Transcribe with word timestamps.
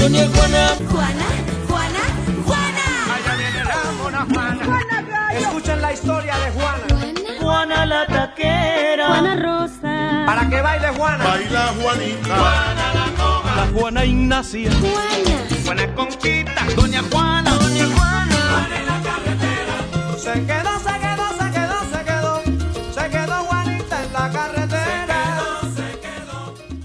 Doña 0.00 0.26
Juana. 0.34 0.62
Juana, 0.90 1.26
Juana, 1.68 2.02
Juana. 2.46 2.84
Allá 3.14 3.32
viene 3.36 3.64
la 3.64 3.92
mona 4.02 4.26
Juana. 4.32 4.62
Escuchen 5.38 5.82
la 5.82 5.92
historia 5.92 6.34
de 6.38 6.50
Juana. 6.52 6.84
Juana 7.38 7.84
la 7.86 8.06
taquera. 8.06 9.06
Juana 9.08 9.36
Rosa. 9.36 10.22
Para 10.26 10.48
que 10.48 10.62
baile 10.62 10.88
Juana. 10.96 11.24
Baila 11.24 11.72
Juanita. 11.80 12.34
Juana 12.34 12.94
la 12.94 13.06
coja. 13.22 13.56
La 13.56 13.66
Juana 13.78 14.04
Ignacia. 14.06 14.70
Juana. 14.80 15.64
Juana 15.64 15.94
Conquista. 15.94 16.64
Doña 16.76 17.02
Juana. 17.12 17.50
Doña 17.58 17.86
Juana. 17.94 18.36
Juana 18.50 18.76
en 18.80 18.86
la 18.86 19.00
carretera. 19.02 19.74
Se 20.18 20.32
quedó, 20.46 20.69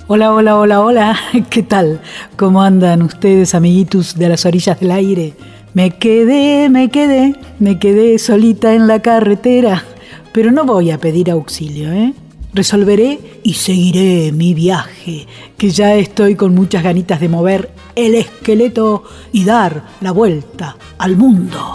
Hola, 0.07 0.31
hola, 0.33 0.59
hola, 0.59 0.81
hola. 0.81 1.19
¿Qué 1.49 1.63
tal? 1.63 1.99
¿Cómo 2.37 2.61
andan 2.61 3.01
ustedes, 3.01 3.55
amiguitos 3.55 4.15
de 4.15 4.29
las 4.29 4.45
orillas 4.45 4.79
del 4.79 4.91
aire? 4.91 5.33
Me 5.73 5.97
quedé, 5.97 6.69
me 6.69 6.89
quedé, 6.89 7.33
me 7.57 7.79
quedé 7.79 8.19
solita 8.19 8.75
en 8.75 8.85
la 8.85 9.01
carretera. 9.01 9.83
Pero 10.31 10.51
no 10.51 10.63
voy 10.63 10.91
a 10.91 10.99
pedir 10.99 11.31
auxilio, 11.31 11.91
¿eh? 11.91 12.13
Resolveré 12.53 13.19
y 13.41 13.53
seguiré 13.55 14.31
mi 14.31 14.53
viaje, 14.53 15.25
que 15.57 15.71
ya 15.71 15.95
estoy 15.95 16.35
con 16.35 16.53
muchas 16.53 16.83
ganitas 16.83 17.19
de 17.19 17.27
mover 17.27 17.71
el 17.95 18.13
esqueleto 18.13 19.05
y 19.31 19.43
dar 19.43 19.85
la 20.01 20.11
vuelta 20.11 20.77
al 20.99 21.17
mundo. 21.17 21.73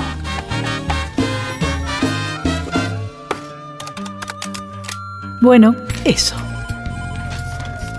Bueno, 5.41 5.75
eso. 6.05 6.37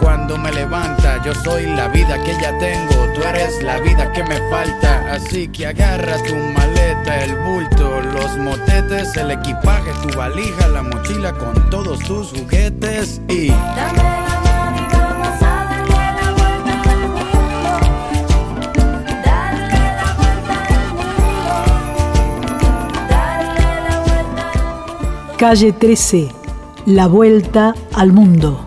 cuando 0.00 0.36
me 0.38 0.52
levanta. 0.52 1.22
Yo 1.24 1.34
soy 1.34 1.66
la 1.66 1.88
vida 1.88 2.22
que 2.22 2.32
ya 2.40 2.56
tengo, 2.58 3.12
tú 3.14 3.22
eres 3.22 3.62
la 3.62 3.78
vida 3.80 4.10
que 4.12 4.22
me 4.24 4.36
falta. 4.50 5.12
Así 5.12 5.48
que 5.48 5.66
agarra 5.68 6.16
tu 6.24 6.34
maleta, 6.34 7.24
el 7.24 7.34
bulto, 7.36 8.00
los 8.00 8.36
motetes, 8.38 9.16
el 9.16 9.30
equipaje, 9.30 9.90
tu 10.02 10.16
valija, 10.16 10.68
la 10.68 10.82
mochila 10.82 11.32
con 11.32 11.70
todos 11.70 11.98
tus 12.00 12.30
juguetes 12.32 13.20
y. 13.28 13.48
Dame 13.48 14.02
la 14.02 14.40
mano 14.44 14.76
y 14.78 14.86
vamos 14.92 15.42
a 15.42 15.64
darle 15.70 16.04
la 16.20 16.28
vuelta 16.38 16.74
al 16.90 17.08
mundo. 17.08 17.70
Darle 19.24 19.80
la 20.00 20.08
vuelta 20.18 20.54
al 20.64 20.88
mundo. 20.94 21.44
Darle 23.08 23.68
la 23.88 23.96
vuelta 24.00 24.42
al 24.52 24.58
mundo. 24.58 25.36
Calle 25.38 25.72
13. 25.72 26.28
La 26.86 27.06
vuelta 27.06 27.74
al 27.94 28.12
mundo. 28.12 28.66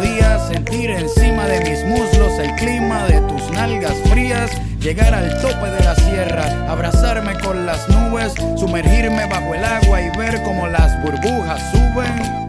día, 0.00 0.38
sentir 0.48 0.90
encima 0.90 1.46
de 1.46 1.60
mis 1.60 1.84
muslos 1.84 2.32
el 2.38 2.54
clima 2.56 3.06
de 3.06 3.20
tus 3.22 3.50
nalgas 3.52 3.94
frías. 4.10 4.50
Llegar 4.80 5.14
al 5.14 5.40
tope 5.40 5.70
de 5.70 5.84
la 5.84 5.94
sierra, 5.94 6.44
abrazarme 6.68 7.38
con 7.40 7.66
las 7.66 7.88
nubes, 7.88 8.34
sumergirme 8.58 9.26
bajo 9.26 9.54
el 9.54 9.64
agua 9.64 10.00
y 10.00 10.16
ver 10.18 10.42
cómo 10.42 10.66
las 10.66 11.00
burbujas 11.02 11.60
suben 11.70 12.41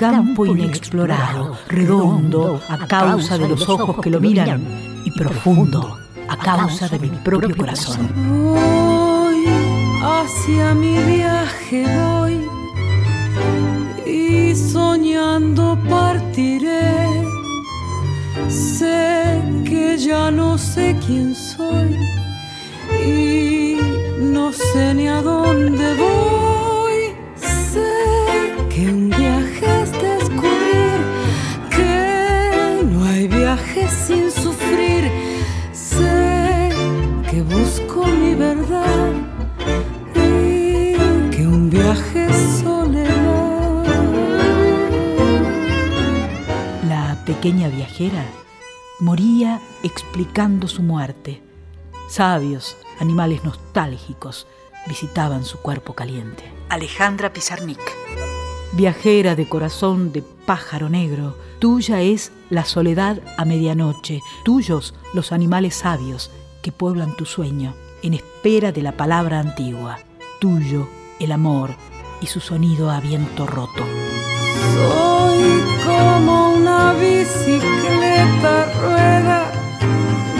campo 0.00 0.46
inexplorado, 0.46 1.58
redondo 1.68 2.58
a 2.70 2.86
causa 2.86 3.36
de 3.36 3.46
los 3.46 3.68
ojos 3.68 3.96
que 4.00 4.08
lo 4.08 4.18
miran 4.18 4.64
y 5.04 5.10
profundo 5.10 5.98
a 6.26 6.36
causa 6.38 6.88
de 6.88 6.98
mi 6.98 7.10
propio 7.10 7.54
corazón. 7.54 8.08
Voy 8.42 9.44
hacia 10.02 10.72
mi 10.74 10.96
viaje, 11.02 11.84
voy 12.00 12.48
y 14.06 14.54
soñando 14.54 15.78
partiré. 15.86 16.96
Sé 18.48 19.42
que 19.66 19.98
ya 19.98 20.30
no 20.30 20.56
sé 20.56 20.96
quién 21.06 21.34
soy 21.34 21.94
y 23.06 23.76
no 24.18 24.50
sé 24.50 24.94
ni 24.94 25.08
a 25.08 25.20
dónde 25.20 25.94
voy. 25.96 27.02
Sé 27.36 27.92
que 28.70 28.88
un 28.88 29.10
viaje 29.10 29.39
viaje 33.74 33.88
sin 33.88 34.30
sufrir. 34.30 35.10
Sé 35.72 36.70
que 37.30 37.42
busco 37.42 38.06
mi 38.06 38.34
verdad 38.34 39.12
y 40.14 40.94
que 41.30 41.46
un 41.46 41.70
viaje 41.70 42.26
es 42.26 42.60
soledad. 42.60 43.84
La 46.88 47.22
pequeña 47.24 47.68
viajera 47.68 48.24
moría 48.98 49.60
explicando 49.82 50.68
su 50.68 50.82
muerte. 50.82 51.42
Sabios, 52.08 52.76
animales 52.98 53.44
nostálgicos, 53.44 54.46
visitaban 54.86 55.44
su 55.44 55.58
cuerpo 55.58 55.94
caliente. 55.94 56.44
Alejandra 56.68 57.32
Pizarnik. 57.32 57.80
Viajera 58.72 59.34
de 59.36 59.48
corazón 59.48 60.12
de 60.12 60.22
pájaro 60.50 60.88
negro, 60.88 61.36
tuya 61.60 62.00
es 62.00 62.32
la 62.50 62.64
soledad 62.64 63.20
a 63.36 63.44
medianoche, 63.44 64.20
tuyos 64.44 64.94
los 65.14 65.30
animales 65.30 65.76
sabios 65.76 66.32
que 66.60 66.72
pueblan 66.72 67.14
tu 67.14 67.24
sueño, 67.24 67.76
en 68.02 68.14
espera 68.14 68.72
de 68.72 68.82
la 68.82 68.96
palabra 68.96 69.38
antigua, 69.38 70.00
tuyo 70.40 70.88
el 71.20 71.30
amor 71.30 71.70
y 72.20 72.26
su 72.26 72.40
sonido 72.40 72.90
a 72.90 72.98
viento 72.98 73.46
roto. 73.46 73.84
Soy 74.74 75.62
como 75.86 76.54
una 76.54 76.94
bicicleta, 76.94 78.72
rueda, 78.82 79.52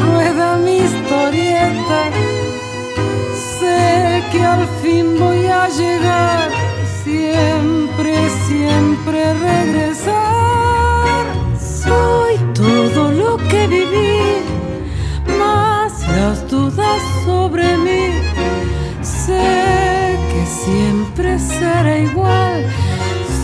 rueda 0.03 0.57
mi 0.57 0.79
historieta. 0.79 2.11
Sé 3.61 4.25
que 4.33 4.45
al 4.45 4.67
fin 4.83 5.17
voy 5.21 5.47
a 5.47 5.69
llegar, 5.69 6.51
siempre, 7.05 8.15
siempre 8.47 9.35
regresar. 9.35 10.15
Soy 11.59 12.37
todo 12.55 13.11
lo 13.13 13.37
que 13.49 13.67
viví, 13.67 14.43
más 15.39 16.07
las 16.09 16.49
dudas 16.51 17.01
sobre 17.25 17.77
mí. 17.79 18.13
Sé 19.03 20.17
que 20.33 20.47
siempre 20.47 21.39
será 21.39 21.99
igual 21.99 22.65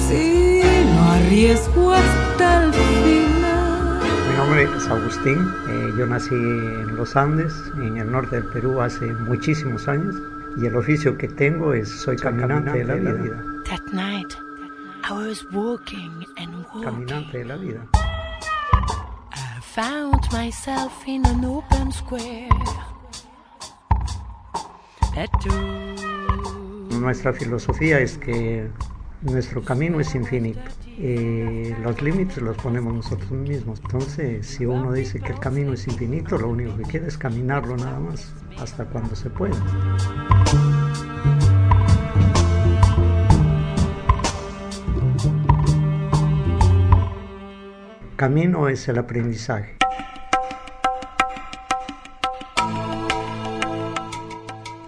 si 0.07 0.63
no 0.95 1.13
arriesgo 1.13 1.93
hasta 1.93 2.65
el 2.65 2.73
final. 2.73 4.01
Mi 4.31 4.37
nombre 4.37 4.69
es 4.77 4.87
Agustín, 4.89 5.51
eh, 5.69 5.93
yo 5.99 6.07
nací 6.07 6.35
en 6.35 6.97
los 6.97 7.17
Andes, 7.17 7.55
en 7.77 7.97
el 7.97 8.11
norte 8.11 8.37
del 8.37 8.45
Perú, 8.45 8.81
hace 8.83 9.07
muchísimos 9.07 9.89
años 9.89 10.15
y 10.57 10.67
el 10.67 10.77
oficio 10.77 11.17
que 11.19 11.29
tengo 11.29 11.73
es 11.75 11.89
soy 11.89 12.17
caminante 12.17 12.73
de 12.79 12.85
la 12.85 12.95
vida. 12.95 13.43
That 13.69 13.93
night, 13.93 14.33
I 15.09 15.13
was 15.13 15.45
walking 15.53 16.25
and 16.39 16.67
Caminante 16.83 17.15
walking. 17.15 17.39
de 17.39 17.45
la 17.45 17.57
vida. 17.57 17.87
I 19.33 19.61
found 19.61 20.21
myself 20.33 21.07
in 21.07 21.25
an 21.27 21.45
open 21.45 21.93
square. 21.93 22.49
Nuestra 26.91 27.33
filosofía 27.33 28.01
es 28.01 28.19
que 28.19 28.69
nuestro 29.23 29.63
camino 29.63 30.01
es 30.01 30.15
infinito. 30.15 30.61
Eh, 30.99 31.75
los 31.83 32.01
límites 32.03 32.39
los 32.39 32.57
ponemos 32.57 32.93
nosotros 32.95 33.31
mismos. 33.31 33.81
Entonces, 33.81 34.47
si 34.47 34.67
uno 34.67 34.93
dice 34.93 35.21
que 35.21 35.33
el 35.33 35.39
camino 35.39 35.73
es 35.73 35.87
infinito, 35.89 36.37
lo 36.39 36.49
único 36.49 36.77
que 36.77 36.83
quiere 36.85 37.07
es 37.09 37.17
caminarlo 37.19 37.77
nada 37.77 37.99
más, 38.01 38.33
hasta 38.61 38.85
cuando 38.87 39.15
se 39.15 39.31
pueda. 39.31 39.57
Camino 48.17 48.69
es 48.69 48.89
el 48.89 48.99
aprendizaje. 48.99 49.77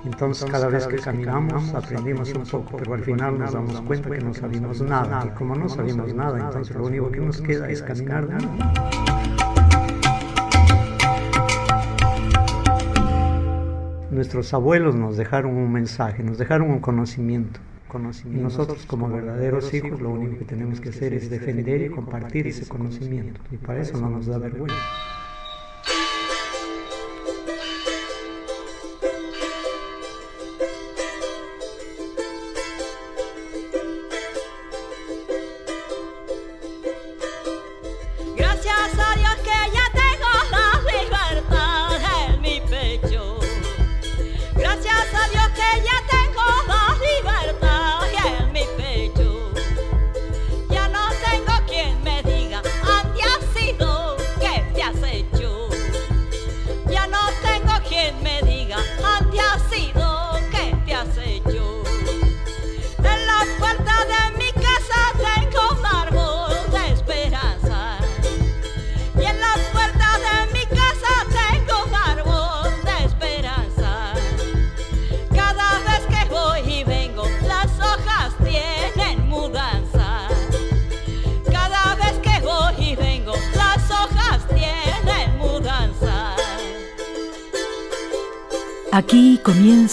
Entonces 0.05 0.51
cada 0.51 0.69
vez 0.69 0.87
que 0.87 0.97
caminamos 0.97 1.75
aprendimos 1.75 2.33
un 2.33 2.45
poco, 2.45 2.79
pero 2.79 2.95
al 2.95 3.05
final 3.05 3.39
nos 3.39 3.53
damos 3.53 3.81
cuenta 3.83 4.11
que 4.11 4.19
no 4.19 4.35
sabemos 4.35 4.81
nada. 4.81 5.25
Y 5.27 5.31
como 5.37 5.55
no 5.55 5.69
sabemos 5.69 6.13
nada, 6.15 6.41
entonces 6.41 6.75
lo 6.75 6.87
único 6.87 7.11
que 7.13 7.21
nos 7.21 7.41
queda 7.41 7.69
es 7.69 7.83
caminar 7.83 8.27
de 8.27 8.35
nuevo. 8.35 9.08
Nuestros 14.19 14.53
abuelos 14.53 14.97
nos 14.97 15.17
dejaron 15.17 15.57
un 15.57 15.71
mensaje, 15.71 16.25
nos 16.25 16.39
dejaron 16.39 16.73
un 16.73 16.81
conocimiento. 16.81 17.61
Y 18.25 18.37
nosotros 18.37 18.85
como 18.85 19.09
verdaderos 19.09 19.73
hijos 19.73 20.01
lo 20.01 20.11
único 20.11 20.39
que 20.39 20.45
tenemos 20.45 20.81
que 20.81 20.89
hacer 20.89 21.15
es 21.15 21.31
defender 21.31 21.83
y 21.83 21.89
compartir 21.89 22.49
ese 22.49 22.67
conocimiento. 22.67 23.41
Y 23.53 23.59
para 23.59 23.81
eso 23.81 23.97
no 23.97 24.11
nos 24.11 24.27
da 24.27 24.39
vergüenza. 24.39 24.75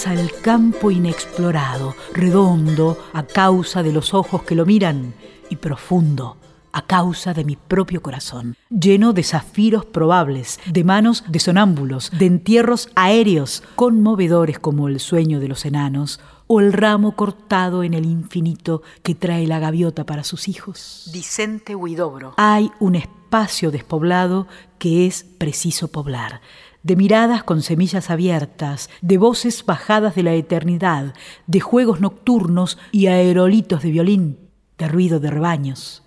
Comienza 0.06 0.14
el 0.14 0.42
campo 0.42 0.92
inexplorado, 0.92 1.96
redondo 2.14 2.98
a 3.14 3.24
causa 3.24 3.82
de 3.82 3.92
los 3.92 4.14
ojos 4.14 4.44
que 4.44 4.56
lo 4.56 4.66
miran 4.66 5.14
y 5.50 5.56
profundo 5.56 6.38
a 6.72 6.82
causa 6.82 7.34
de 7.34 7.46
mi 7.46 7.56
propio 7.56 8.02
corazón, 8.02 8.58
lleno 8.70 9.14
de 9.14 9.24
zafiros 9.24 9.86
probables, 9.86 10.60
de 10.66 10.84
manos 10.84 11.24
de 11.30 11.40
sonámbulos, 11.40 12.12
de 12.20 12.26
entierros 12.26 12.90
aéreos, 12.96 13.64
conmovedores 13.76 14.60
como 14.60 14.90
el 14.90 15.00
sueño 15.00 15.40
de 15.40 15.48
los 15.48 15.66
enanos 15.66 16.20
o 16.48 16.60
el 16.60 16.74
ramo 16.74 17.16
cortado 17.16 17.84
en 17.84 17.94
el 17.94 18.06
infinito 18.06 18.82
que 19.04 19.16
trae 19.16 19.48
la 19.48 19.60
gaviota 19.60 20.06
para 20.06 20.26
sus 20.26 20.50
hijos. 20.50 21.10
Vicente 21.14 21.76
Huidobro. 21.76 22.34
Hay 22.36 22.72
un 22.80 22.96
espacio 22.96 23.72
despoblado 23.72 24.46
que 24.78 25.08
es 25.08 25.24
preciso 25.24 25.88
poblar 25.88 26.42
de 26.86 26.96
miradas 26.96 27.44
con 27.44 27.63
semillas 27.63 28.12
abiertas, 28.12 28.92
de 29.01 29.18
voces 29.18 29.65
bajadas 29.65 30.13
de 30.13 30.22
la 30.22 30.34
eternidad, 30.36 31.15
de 31.48 31.60
juegos 31.60 32.00
nocturnos 32.00 32.77
y 32.92 33.08
aerolitos 33.08 33.82
de 33.82 33.89
violín, 33.89 34.38
de 34.77 34.88
ruido 34.88 35.20
de 35.20 35.32
rebaños, 35.32 36.04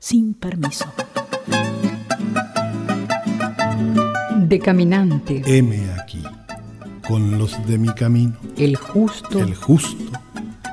sin 0.00 0.34
permiso. 0.34 0.86
De 4.36 4.58
caminante, 4.58 5.42
Heme 5.46 5.92
aquí, 5.92 6.24
con 7.06 7.38
los 7.38 7.64
de 7.68 7.78
mi 7.78 7.94
camino, 7.94 8.34
el 8.58 8.74
justo, 8.74 9.38
el 9.38 9.54
justo, 9.54 10.18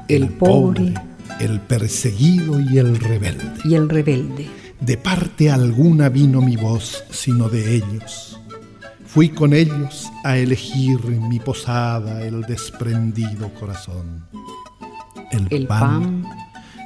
el 0.08 0.30
pobre, 0.30 0.96
el 1.40 1.60
perseguido 1.60 2.60
y 2.60 2.80
el 2.80 2.98
rebelde. 2.98 3.54
Y 3.66 3.76
el 3.76 3.88
rebelde. 3.88 4.50
De 4.80 4.98
parte 4.98 5.52
alguna 5.52 6.10
vino 6.10 6.42
mi 6.42 6.56
voz, 6.56 7.04
sino 7.12 7.50
de 7.50 7.76
ellos. 7.76 8.33
Fui 9.14 9.30
con 9.30 9.54
ellos 9.54 10.12
a 10.24 10.38
elegir 10.38 11.00
mi 11.06 11.40
posada, 11.40 12.24
el 12.26 12.42
desprendido 12.44 13.54
corazón. 13.54 14.26
El, 15.32 15.48
El 15.52 15.68
pan, 15.68 16.24
pan, 16.24 16.26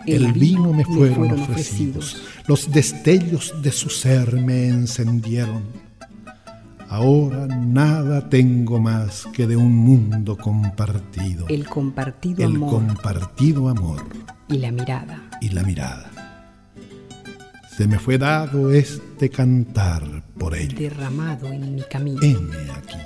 el, 0.06 0.26
el 0.26 0.34
vino 0.34 0.74
me 0.74 0.74
vino 0.74 0.74
me 0.74 0.84
fueron, 0.86 1.16
fueron 1.16 1.40
ofrecidos. 1.42 2.16
ofrecidos. 2.16 2.48
Los 2.48 2.70
destellos 2.72 3.54
de 3.62 3.72
su 3.72 3.90
ser 3.90 4.34
me 4.42 4.68
encendieron. 4.68 5.64
Ahora 6.90 7.48
nada 7.48 8.30
tengo 8.30 8.80
más 8.80 9.26
que 9.34 9.48
de 9.48 9.56
un 9.56 9.74
mundo 9.74 10.38
compartido. 10.38 11.46
El 11.48 11.66
compartido 11.68 12.44
El 12.46 12.56
amor 12.56 12.70
compartido 12.72 13.70
amor 13.70 14.04
y 14.50 14.58
la 14.58 14.72
mirada. 14.72 15.30
y 15.42 15.50
la 15.50 15.64
mirada. 15.64 16.12
Se 17.78 17.88
me 17.88 18.00
fue 18.00 18.18
dado 18.18 18.72
este 18.72 19.30
cantar 19.30 20.24
por 20.38 20.56
ello. 20.56 20.78
Derramado 20.78 21.48
en 21.48 21.76
mi 21.76 21.82
camino. 21.84 22.20
Heme 22.22 22.72
aquí, 22.72 22.98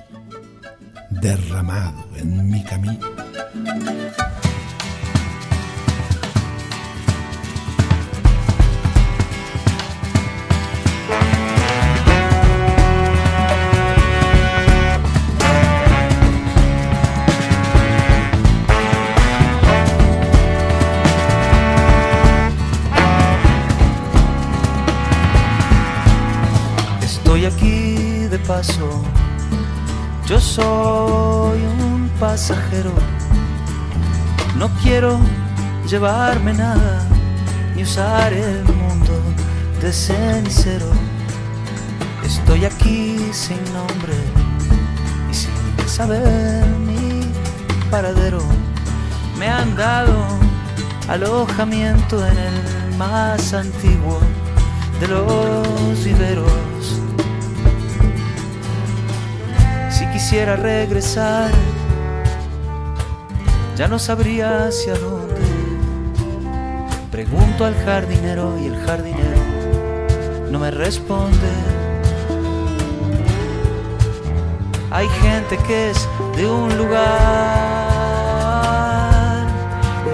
derramado 1.10 2.04
en 2.18 2.50
mi 2.50 2.64
camino. 2.64 3.00
Yo 30.28 30.40
soy 30.40 31.60
un 31.82 32.12
pasajero. 32.20 32.92
No 34.56 34.70
quiero 34.84 35.20
llevarme 35.90 36.54
nada 36.54 37.08
ni 37.76 37.82
usar 37.82 38.32
el 38.32 38.64
mundo 38.66 39.14
de 39.82 39.92
cenicero. 39.92 40.86
Estoy 42.24 42.66
aquí 42.66 43.18
sin 43.32 43.58
nombre 43.74 44.14
y 45.32 45.34
sin 45.34 45.90
saber 45.90 46.64
mi 46.86 47.26
paradero. 47.90 48.44
Me 49.40 49.48
han 49.48 49.76
dado 49.76 50.16
alojamiento 51.08 52.24
en 52.28 52.38
el 52.38 52.98
más 52.98 53.54
antiguo 53.56 54.20
de 55.00 55.08
los 55.08 56.04
viveros. 56.04 56.71
Quisiera 60.22 60.56
regresar, 60.56 61.50
ya 63.76 63.88
no 63.88 63.98
sabría 63.98 64.68
hacia 64.68 64.94
dónde. 64.94 65.42
Pregunto 67.10 67.66
al 67.66 67.74
jardinero 67.84 68.56
y 68.60 68.68
el 68.68 68.78
jardinero 68.86 69.42
no 70.52 70.60
me 70.60 70.70
responde. 70.70 71.52
Hay 74.92 75.08
gente 75.24 75.58
que 75.66 75.90
es 75.90 76.08
de 76.38 76.46
un 76.46 76.78
lugar, 76.78 77.02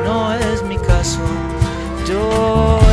no 0.05 0.33
es 0.35 0.63
mi 0.63 0.77
caso. 0.77 1.19
Yo 2.07 2.86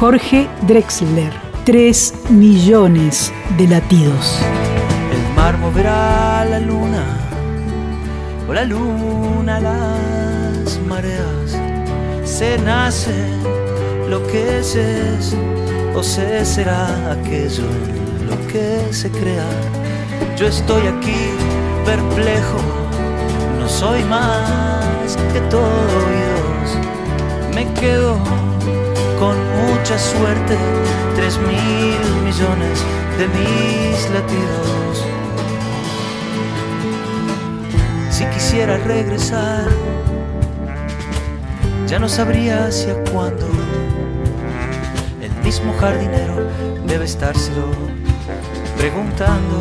Jorge 0.00 0.48
Drexler, 0.62 1.32
3 1.64 2.14
millones 2.30 3.32
de 3.58 3.68
latidos. 3.68 4.38
El 5.12 5.34
mar 5.36 5.58
moverá 5.58 6.44
la 6.46 6.60
luna 6.60 7.04
o 8.48 8.52
la 8.54 8.64
luna 8.64 9.60
las 9.60 10.78
mareas. 10.86 11.58
Se 12.24 12.56
nace 12.58 13.14
lo 14.08 14.26
que 14.26 14.60
es, 14.60 15.36
o 15.94 16.02
se 16.02 16.46
será 16.46 17.12
aquello 17.12 17.64
que 18.54 18.92
se 18.92 19.10
crea. 19.10 19.48
Yo 20.36 20.46
estoy 20.46 20.86
aquí 20.86 21.22
perplejo, 21.84 22.60
no 23.58 23.68
soy 23.68 24.04
más 24.04 25.16
que 25.32 25.40
todo 25.50 25.82
oídos. 26.06 26.68
Me 27.52 27.64
quedo 27.80 28.16
con 29.18 29.36
mucha 29.60 29.98
suerte, 29.98 30.56
tres 31.16 31.36
mil 31.38 31.98
millones 32.22 32.78
de 33.18 33.26
mis 33.36 34.10
latidos. 34.14 35.04
Si 38.10 38.24
quisiera 38.26 38.76
regresar, 38.78 39.66
ya 41.88 41.98
no 41.98 42.08
sabría 42.08 42.66
hacia 42.68 42.94
cuándo. 43.10 43.48
El 45.20 45.32
mismo 45.42 45.74
jardinero 45.80 46.36
debe 46.86 47.04
estárselo 47.04 48.03
preguntando. 48.84 49.56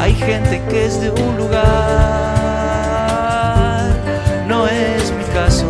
Hay 0.00 0.12
gente 0.14 0.60
que 0.68 0.86
es 0.86 1.00
de 1.00 1.10
un 1.10 1.36
lugar, 1.36 1.62
no 4.48 4.66
es 4.66 5.12
mi 5.12 5.22
caso. 5.32 5.68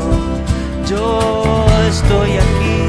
Yo 0.89 1.21
estoy 1.91 2.39
aquí. 2.47 2.81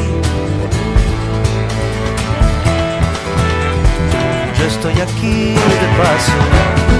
Yo 4.57 4.65
estoy 4.65 4.93
aquí 5.01 5.55
de 5.81 5.87
paso. 5.99 6.96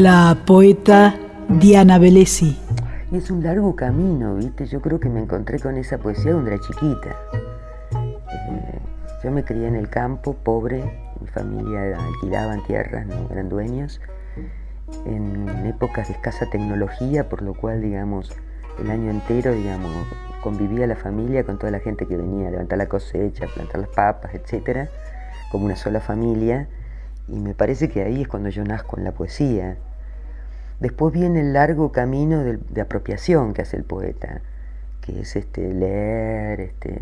La 0.00 0.34
poeta 0.46 1.14
Diana 1.46 1.98
Velesi. 1.98 2.58
Y 3.12 3.18
es 3.18 3.30
un 3.30 3.42
largo 3.42 3.76
camino, 3.76 4.34
¿viste? 4.36 4.64
Yo 4.64 4.80
creo 4.80 4.98
que 4.98 5.10
me 5.10 5.20
encontré 5.20 5.58
con 5.60 5.76
esa 5.76 5.98
poesía 5.98 6.32
cuando 6.32 6.50
era 6.50 6.58
chiquita. 6.58 7.16
Eh, 7.92 8.78
yo 9.22 9.30
me 9.30 9.44
crié 9.44 9.68
en 9.68 9.76
el 9.76 9.90
campo, 9.90 10.32
pobre, 10.32 10.82
mi 11.20 11.26
familia 11.26 11.98
alquilaban 11.98 12.64
tierras, 12.66 13.06
no 13.06 13.28
eran 13.30 13.50
dueños, 13.50 14.00
en 15.04 15.66
épocas 15.66 16.08
de 16.08 16.14
escasa 16.14 16.46
tecnología, 16.46 17.28
por 17.28 17.42
lo 17.42 17.52
cual, 17.52 17.82
digamos, 17.82 18.32
el 18.82 18.90
año 18.90 19.10
entero, 19.10 19.54
digamos, 19.54 19.90
convivía 20.42 20.86
la 20.86 20.96
familia 20.96 21.44
con 21.44 21.58
toda 21.58 21.72
la 21.72 21.80
gente 21.80 22.06
que 22.06 22.16
venía 22.16 22.48
a 22.48 22.52
levantar 22.52 22.78
la 22.78 22.88
cosecha, 22.88 23.48
plantar 23.54 23.82
las 23.82 23.90
papas, 23.90 24.34
etcétera, 24.34 24.88
como 25.52 25.66
una 25.66 25.76
sola 25.76 26.00
familia. 26.00 26.68
Y 27.28 27.38
me 27.38 27.52
parece 27.52 27.90
que 27.90 28.02
ahí 28.02 28.22
es 28.22 28.28
cuando 28.28 28.48
yo 28.48 28.64
nazco 28.64 28.96
en 28.96 29.04
la 29.04 29.12
poesía. 29.12 29.76
Después 30.80 31.12
viene 31.12 31.40
el 31.40 31.52
largo 31.52 31.92
camino 31.92 32.42
de, 32.42 32.80
apropiación 32.80 33.52
que 33.52 33.60
hace 33.60 33.76
el 33.76 33.84
poeta, 33.84 34.40
que 35.02 35.20
es 35.20 35.36
este, 35.36 35.74
leer 35.74 36.60
este, 36.60 36.96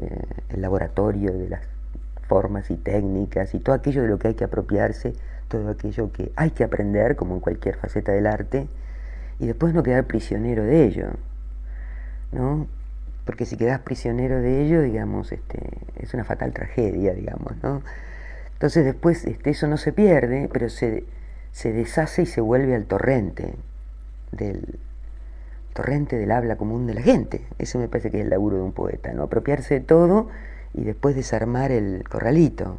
el 0.48 0.60
laboratorio 0.60 1.32
de 1.32 1.48
las 1.48 1.62
formas 2.26 2.72
y 2.72 2.76
técnicas 2.76 3.54
y 3.54 3.60
todo 3.60 3.76
aquello 3.76 4.02
de 4.02 4.08
lo 4.08 4.18
que 4.18 4.28
hay 4.28 4.34
que 4.34 4.42
apropiarse, 4.42 5.12
todo 5.46 5.70
aquello 5.70 6.10
que 6.12 6.32
hay 6.34 6.50
que 6.50 6.64
aprender, 6.64 7.14
como 7.14 7.34
en 7.34 7.40
cualquier 7.40 7.76
faceta 7.76 8.10
del 8.10 8.26
arte, 8.26 8.68
y 9.38 9.46
después 9.46 9.72
no 9.72 9.84
quedar 9.84 10.06
prisionero 10.06 10.64
de 10.64 10.84
ello, 10.84 11.10
¿no? 12.32 12.66
Porque 13.24 13.46
si 13.46 13.56
quedas 13.56 13.78
prisionero 13.80 14.40
de 14.40 14.60
ello, 14.64 14.82
digamos, 14.82 15.30
este, 15.30 15.60
es 16.00 16.12
una 16.14 16.24
fatal 16.24 16.52
tragedia, 16.52 17.14
digamos, 17.14 17.52
¿no? 17.62 17.82
Entonces 18.54 18.84
después 18.84 19.24
este, 19.24 19.50
eso 19.50 19.68
no 19.68 19.76
se 19.76 19.92
pierde, 19.92 20.50
pero 20.52 20.68
se, 20.68 21.04
se 21.52 21.72
deshace 21.72 22.22
y 22.22 22.26
se 22.26 22.40
vuelve 22.40 22.74
al 22.74 22.86
torrente 22.86 23.54
del 24.32 24.78
torrente 25.74 26.16
del 26.16 26.32
habla 26.32 26.56
común 26.56 26.86
de 26.86 26.94
la 26.94 27.02
gente. 27.02 27.46
Eso 27.58 27.78
me 27.78 27.88
parece 27.88 28.10
que 28.10 28.18
es 28.18 28.24
el 28.24 28.30
laburo 28.30 28.56
de 28.56 28.62
un 28.62 28.72
poeta, 28.72 29.12
¿no? 29.12 29.22
Apropiarse 29.22 29.74
de 29.74 29.80
todo 29.80 30.28
y 30.74 30.82
después 30.82 31.14
desarmar 31.14 31.70
el 31.70 32.04
corralito 32.08 32.78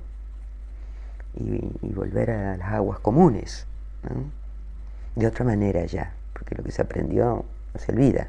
y, 1.36 1.62
volver 1.94 2.32
a 2.32 2.58
las 2.58 2.74
aguas 2.74 3.00
comunes. 3.00 3.66
De 5.16 5.28
otra 5.28 5.46
manera 5.46 5.86
ya, 5.86 6.14
porque 6.34 6.56
lo 6.56 6.64
que 6.64 6.72
se 6.72 6.82
aprendió 6.82 7.46
no 7.74 7.80
se 7.80 7.92
olvida. 7.92 8.28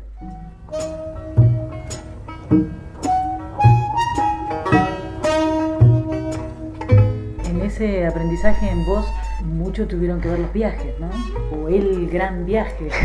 En 7.44 7.60
ese 7.62 8.06
aprendizaje 8.06 8.70
en 8.70 8.84
vos, 8.86 9.06
mucho 9.44 9.86
tuvieron 9.86 10.20
que 10.20 10.28
ver 10.28 10.38
los 10.38 10.52
viajes, 10.52 10.94
¿no? 10.98 11.10
O 11.56 11.68
el 11.68 12.08
gran 12.08 12.44
viaje. 12.46 12.90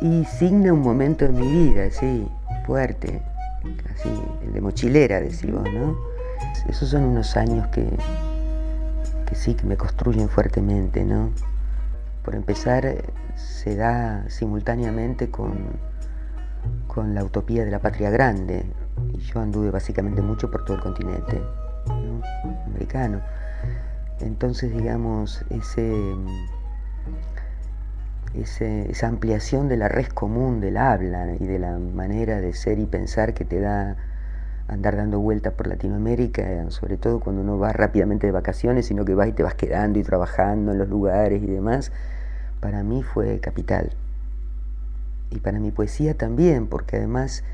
Y 0.00 0.24
signa 0.24 0.72
un 0.72 0.80
momento 0.80 1.24
en 1.24 1.34
mi 1.34 1.50
vida, 1.50 1.90
sí, 1.90 2.26
fuerte, 2.66 3.22
así, 3.92 4.10
el 4.44 4.52
de 4.52 4.60
mochilera, 4.60 5.20
decimos, 5.20 5.64
¿no? 5.72 5.96
Esos 6.68 6.90
son 6.90 7.04
unos 7.04 7.36
años 7.36 7.66
que, 7.68 7.86
que 9.26 9.34
sí, 9.34 9.54
que 9.54 9.64
me 9.64 9.76
construyen 9.76 10.28
fuertemente, 10.28 11.04
¿no? 11.04 11.30
Por 12.24 12.34
empezar, 12.34 12.86
se 13.36 13.74
da 13.74 14.28
simultáneamente 14.28 15.30
con, 15.30 15.54
con 16.86 17.14
la 17.14 17.24
utopía 17.24 17.64
de 17.64 17.70
la 17.70 17.78
patria 17.78 18.10
grande, 18.10 18.66
y 19.12 19.18
yo 19.18 19.40
anduve 19.40 19.70
básicamente 19.70 20.22
mucho 20.22 20.50
por 20.50 20.64
todo 20.64 20.76
el 20.76 20.82
continente 20.82 21.40
¿no? 21.86 22.22
americano. 22.66 23.20
Entonces, 24.20 24.72
digamos, 24.72 25.44
ese, 25.50 26.14
ese- 28.34 28.90
esa 28.90 29.08
ampliación 29.08 29.68
de 29.68 29.76
la 29.76 29.88
red 29.88 30.06
común 30.06 30.60
del 30.60 30.76
habla 30.76 31.34
y 31.38 31.46
de 31.46 31.58
la 31.58 31.78
manera 31.78 32.40
de 32.40 32.52
ser 32.52 32.78
y 32.78 32.86
pensar 32.86 33.34
que 33.34 33.44
te 33.44 33.60
da 33.60 33.96
andar 34.68 34.96
dando 34.96 35.20
vueltas 35.20 35.52
por 35.54 35.68
Latinoamérica, 35.68 36.70
sobre 36.70 36.96
todo 36.96 37.20
cuando 37.20 37.42
uno 37.42 37.58
va 37.58 37.72
rápidamente 37.72 38.26
de 38.26 38.32
vacaciones, 38.32 38.86
sino 38.86 39.04
que 39.04 39.14
vas 39.14 39.28
y 39.28 39.32
te 39.32 39.42
vas 39.44 39.54
quedando 39.54 39.98
y 39.98 40.02
trabajando 40.02 40.72
en 40.72 40.78
los 40.78 40.88
lugares 40.88 41.42
y 41.42 41.46
demás, 41.46 41.92
para 42.60 42.82
mí 42.82 43.02
fue 43.02 43.38
capital. 43.38 43.92
Y 45.30 45.38
para 45.40 45.60
mi 45.60 45.70
poesía 45.70 46.14
también, 46.14 46.66
porque 46.66 46.96
además 46.96 47.44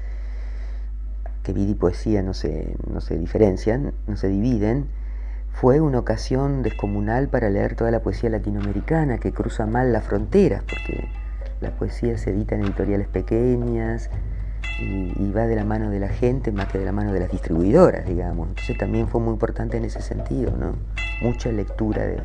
que 1.42 1.52
vida 1.52 1.72
y 1.72 1.74
poesía 1.74 2.22
no 2.22 2.34
se, 2.34 2.76
no 2.90 3.00
se 3.00 3.18
diferencian, 3.18 3.92
no 4.06 4.16
se 4.16 4.28
dividen, 4.28 4.86
fue 5.52 5.80
una 5.80 5.98
ocasión 5.98 6.62
descomunal 6.62 7.28
para 7.28 7.48
leer 7.50 7.76
toda 7.76 7.90
la 7.90 8.00
poesía 8.00 8.30
latinoamericana 8.30 9.18
que 9.18 9.32
cruza 9.32 9.66
mal 9.66 9.92
las 9.92 10.04
fronteras, 10.04 10.62
porque 10.64 11.08
la 11.60 11.70
poesía 11.70 12.18
se 12.18 12.30
edita 12.30 12.56
en 12.56 12.62
editoriales 12.62 13.08
pequeñas 13.08 14.10
y, 14.80 15.30
va 15.30 15.46
de 15.46 15.54
la 15.54 15.64
mano 15.64 15.90
de 15.90 16.00
la 16.00 16.08
gente 16.08 16.50
más 16.50 16.66
que 16.66 16.78
de 16.78 16.84
la 16.84 16.92
mano 16.92 17.12
de 17.12 17.20
las 17.20 17.30
distribuidoras, 17.30 18.04
digamos. 18.06 18.48
Entonces 18.48 18.76
también 18.76 19.06
fue 19.06 19.20
muy 19.20 19.32
importante 19.32 19.76
en 19.76 19.84
ese 19.84 20.02
sentido, 20.02 20.52
¿no? 20.56 20.74
Mucha 21.20 21.52
lectura 21.52 22.04
de 22.04 22.18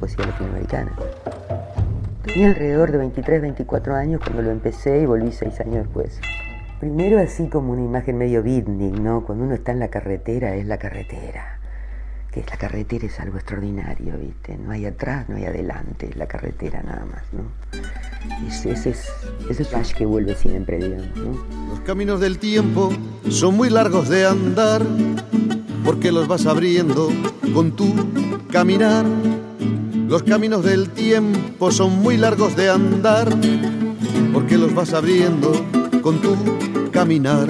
poesía 0.00 0.26
latinoamericana. 0.26 0.92
Tenía 2.24 2.48
alrededor 2.48 2.90
de 2.90 2.98
23, 2.98 3.40
24 3.42 3.94
años 3.94 4.20
cuando 4.22 4.42
lo 4.42 4.50
empecé 4.50 5.00
y 5.02 5.06
volví 5.06 5.30
seis 5.30 5.60
años 5.60 5.84
después. 5.84 6.20
Primero 6.80 7.20
así 7.20 7.48
como 7.48 7.72
una 7.72 7.82
imagen 7.82 8.18
medio 8.18 8.42
beatnik, 8.42 8.98
¿no? 8.98 9.24
Cuando 9.24 9.44
uno 9.44 9.54
está 9.54 9.72
en 9.72 9.78
la 9.78 9.88
carretera 9.88 10.54
es 10.56 10.66
la 10.66 10.78
carretera. 10.78 11.59
Que 12.32 12.44
la 12.48 12.56
carretera 12.56 13.06
es 13.06 13.18
algo 13.18 13.36
extraordinario, 13.36 14.16
¿viste? 14.16 14.56
No 14.56 14.70
hay 14.70 14.86
atrás, 14.86 15.28
no 15.28 15.36
hay 15.36 15.46
adelante, 15.46 16.08
es 16.10 16.16
la 16.16 16.26
carretera 16.26 16.82
nada 16.82 17.04
más, 17.04 17.22
¿no? 17.32 17.42
Ese, 18.46 18.70
ese 18.70 18.90
es 18.90 19.12
ese 19.48 19.64
flash 19.64 19.92
que 19.94 20.06
vuelve 20.06 20.36
siempre, 20.36 20.78
digamos, 20.78 21.16
¿no? 21.16 21.44
Los 21.70 21.80
caminos 21.80 22.20
del 22.20 22.38
tiempo 22.38 22.92
son 23.28 23.56
muy 23.56 23.68
largos 23.68 24.08
de 24.08 24.26
andar, 24.26 24.82
porque 25.84 26.12
los 26.12 26.28
vas 26.28 26.46
abriendo 26.46 27.08
con 27.52 27.72
tu 27.72 27.92
caminar. 28.52 29.04
Los 30.08 30.22
caminos 30.22 30.64
del 30.64 30.90
tiempo 30.90 31.70
son 31.70 32.00
muy 32.00 32.16
largos 32.16 32.54
de 32.56 32.70
andar, 32.70 33.28
porque 34.32 34.56
los 34.56 34.74
vas 34.74 34.92
abriendo 34.92 35.52
con 36.02 36.20
tu 36.20 36.36
caminar. 36.90 37.48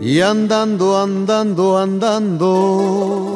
Y 0.00 0.20
andando, 0.20 1.02
andando, 1.02 1.78
andando. 1.78 3.35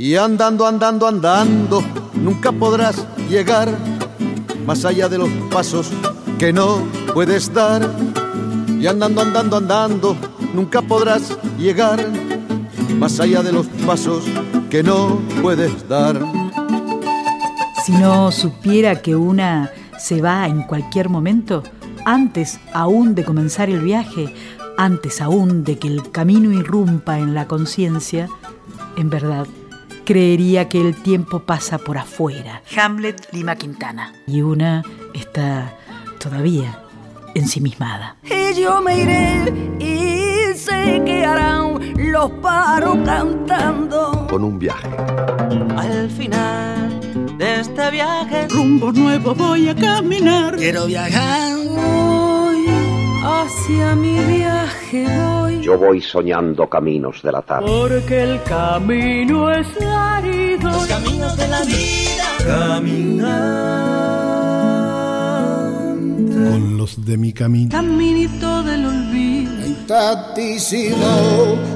Y 0.00 0.16
andando, 0.16 0.66
andando, 0.66 1.06
andando, 1.06 1.82
nunca 2.14 2.50
podrás 2.52 3.06
llegar 3.28 3.68
más 4.64 4.86
allá 4.86 5.10
de 5.10 5.18
los 5.18 5.28
pasos 5.50 5.90
que 6.38 6.54
no 6.54 6.78
puedes 7.12 7.52
dar. 7.52 7.86
Y 8.80 8.86
andando, 8.86 9.20
andando, 9.20 9.58
andando, 9.58 10.16
nunca 10.54 10.80
podrás 10.80 11.36
llegar 11.58 12.02
más 12.96 13.20
allá 13.20 13.42
de 13.42 13.52
los 13.52 13.66
pasos 13.84 14.24
que 14.70 14.82
no 14.82 15.20
puedes 15.42 15.86
dar. 15.86 16.18
Si 17.84 17.92
no 17.92 18.32
supiera 18.32 19.02
que 19.02 19.14
una 19.14 19.70
se 19.98 20.22
va 20.22 20.46
en 20.46 20.62
cualquier 20.62 21.10
momento, 21.10 21.62
antes 22.06 22.58
aún 22.72 23.14
de 23.14 23.26
comenzar 23.26 23.68
el 23.68 23.82
viaje, 23.82 24.34
antes 24.78 25.20
aún 25.20 25.62
de 25.62 25.78
que 25.78 25.88
el 25.88 26.10
camino 26.10 26.52
irrumpa 26.52 27.18
en 27.18 27.34
la 27.34 27.46
conciencia, 27.46 28.30
en 28.96 29.10
verdad, 29.10 29.46
creería 30.10 30.68
que 30.68 30.80
el 30.80 30.96
tiempo 30.96 31.38
pasa 31.38 31.78
por 31.78 31.96
afuera. 31.96 32.62
Hamlet 32.76 33.28
Lima 33.32 33.54
Quintana. 33.54 34.12
Y 34.26 34.42
una 34.42 34.82
está 35.14 35.72
todavía 36.18 36.82
ensimismada. 37.36 38.16
Y 38.24 38.60
yo 38.60 38.82
me 38.82 39.02
iré 39.02 39.44
y 39.78 40.58
se 40.58 41.00
quedarán 41.04 41.94
los 42.10 42.28
paros 42.42 42.98
cantando. 43.04 44.26
Con 44.28 44.42
un 44.42 44.58
viaje. 44.58 44.88
Al 45.76 46.10
final 46.10 47.38
de 47.38 47.60
este 47.60 47.90
viaje, 47.92 48.48
Rumbo 48.48 48.90
nuevo 48.90 49.32
voy 49.32 49.68
a 49.68 49.76
caminar. 49.76 50.56
quiero 50.56 50.86
viajar. 50.86 51.56
Hacia 53.42 53.94
mi 53.94 54.18
viaje, 54.24 55.06
voy. 55.18 55.60
Yo 55.62 55.78
voy 55.78 56.00
soñando 56.02 56.68
caminos 56.68 57.22
de 57.22 57.32
la 57.32 57.40
tarde. 57.42 57.66
Porque 57.66 58.22
el 58.22 58.42
camino 58.42 59.50
es 59.50 59.66
árido. 59.80 60.70
Los 60.70 60.86
caminos 60.86 61.36
de 61.36 61.48
la 61.48 61.62
vida. 61.62 62.24
Con 66.50 66.76
los 66.76 67.04
de 67.04 67.16
mi 67.16 67.32
camino. 67.32 67.70
Caminito 67.70 68.62
del 68.62 68.84
olvido. 68.84 69.50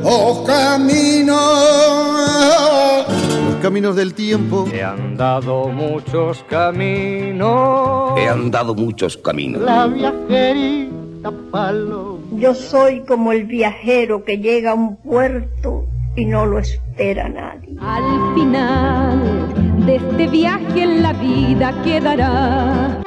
Oh 0.04 0.44
camino. 0.46 1.36
Los 3.48 3.56
caminos 3.62 3.96
del 3.96 4.14
tiempo. 4.14 4.68
He 4.72 4.82
andado 4.82 5.68
muchos 5.68 6.44
caminos. 6.48 8.18
He 8.18 8.28
andado 8.28 8.74
muchos 8.74 9.16
caminos. 9.16 9.62
La 9.62 9.86
Yo 12.32 12.54
soy 12.54 13.00
como 13.00 13.32
el 13.32 13.44
viajero 13.44 14.24
que 14.24 14.38
llega 14.38 14.72
a 14.72 14.74
un 14.74 14.96
puerto 14.96 15.86
y 16.16 16.26
no 16.26 16.44
lo 16.44 16.58
espera 16.58 17.28
nadie. 17.28 17.76
Al 17.80 18.34
final 18.34 19.86
de 19.86 19.96
este 19.96 20.26
viaje 20.28 20.82
en 20.82 21.02
la 21.02 21.12
vida 21.14 21.74
quedará 21.82 23.00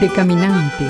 De 0.00 0.08
caminante. 0.08 0.86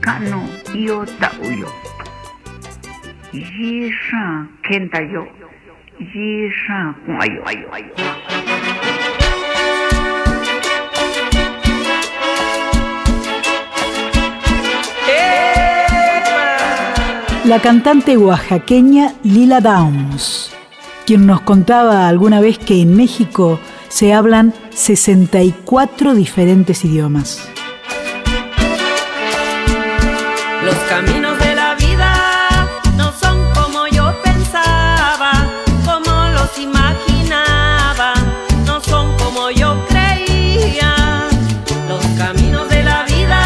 kano 0.00 0.48
yo 0.74 1.04
tauyo. 1.18 1.68
Yisha 3.32 4.46
kenta 4.62 5.00
yo. 5.02 5.26
Yisha 5.98 6.94
kuayo. 7.04 7.42
La 17.44 17.58
cantante 17.58 18.16
oaxaqueña 18.16 19.14
Lila 19.24 19.60
Downs, 19.60 20.52
quien 21.04 21.26
nos 21.26 21.40
contaba 21.40 22.06
alguna 22.06 22.40
vez 22.40 22.58
que 22.58 22.80
en 22.80 22.96
México 22.96 23.58
se 23.88 24.12
hablan 24.12 24.54
64 24.70 26.14
diferentes 26.14 26.84
idiomas. 26.84 27.49
Caminos 30.90 31.38
de 31.38 31.54
la 31.54 31.76
vida 31.76 32.68
no 32.96 33.12
son 33.12 33.38
como 33.54 33.86
yo 33.86 34.12
pensaba, 34.24 35.30
como 35.84 36.12
los 36.30 36.58
imaginaba, 36.58 38.14
no 38.66 38.80
son 38.80 39.16
como 39.16 39.50
yo 39.50 39.86
creía. 39.88 41.28
Los 41.88 42.04
caminos 42.18 42.68
de 42.68 42.82
la 42.82 43.04
vida 43.04 43.40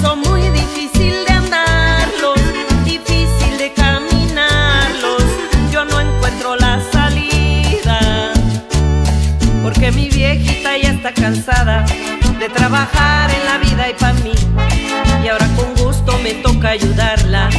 son 0.00 0.20
muy 0.20 0.40
difícil 0.60 1.12
de 1.26 1.32
andarlos, 1.34 2.40
difícil 2.86 3.58
de 3.58 3.70
caminarlos. 3.74 5.22
Yo 5.70 5.84
no 5.84 6.00
encuentro 6.00 6.56
la 6.56 6.80
salida, 6.90 8.32
porque 9.62 9.92
mi 9.92 10.08
viejita 10.08 10.78
ya 10.78 10.92
está 10.92 11.12
cansada 11.12 11.84
de 12.38 12.48
trabajar 12.48 13.30
en 13.30 13.44
la 13.44 13.58
vida 13.58 13.90
y 13.90 13.94
para 13.94 14.14
mí. 14.14 14.33
Me 16.24 16.32
toca 16.36 16.70
ayudarla 16.70 17.50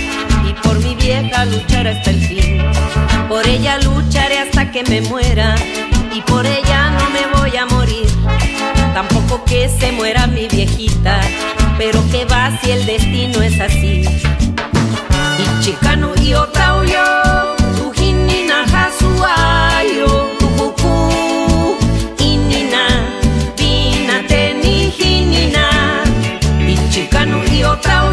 y 0.43 0.54
por 0.63 0.80
mi 0.80 0.95
vieja 0.95 1.45
luchar 1.45 1.88
hasta 1.88 2.10
el 2.10 2.19
fin. 2.19 2.63
Por 3.30 3.45
ella 3.47 3.78
lucharé 3.78 4.39
hasta 4.39 4.71
que 4.71 4.82
me 4.86 5.01
muera 5.01 5.54
y 6.12 6.19
por 6.21 6.43
ella 6.47 6.89
no 6.97 7.08
me 7.12 7.23
voy 7.38 7.56
a 7.58 7.67
morir. 7.67 8.08
Tampoco 8.95 9.45
que 9.45 9.69
se 9.69 9.91
muera 9.91 10.25
mi 10.25 10.47
viejita, 10.47 11.21
pero 11.78 12.04
que 12.10 12.25
va 12.25 12.58
si 12.60 12.71
el 12.71 12.88
destino 12.88 13.39
es 13.43 13.60
así. 13.62 14.04
Y 15.38 15.63
chicano 15.63 16.13
y 16.19 16.34
otra 16.34 16.78
huyó, 16.78 17.56
tujinina 17.78 18.65
jasuayo, 18.67 20.08
tucucú, 20.39 21.78
inina, 22.17 22.88
vina 23.56 24.25
tenijinina. 24.28 25.69
Y 26.67 26.89
chicano 26.89 27.43
y 27.54 27.63
otra 27.63 28.06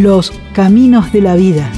Los 0.00 0.32
caminos 0.54 1.12
de 1.12 1.20
la 1.20 1.36
vida. 1.36 1.70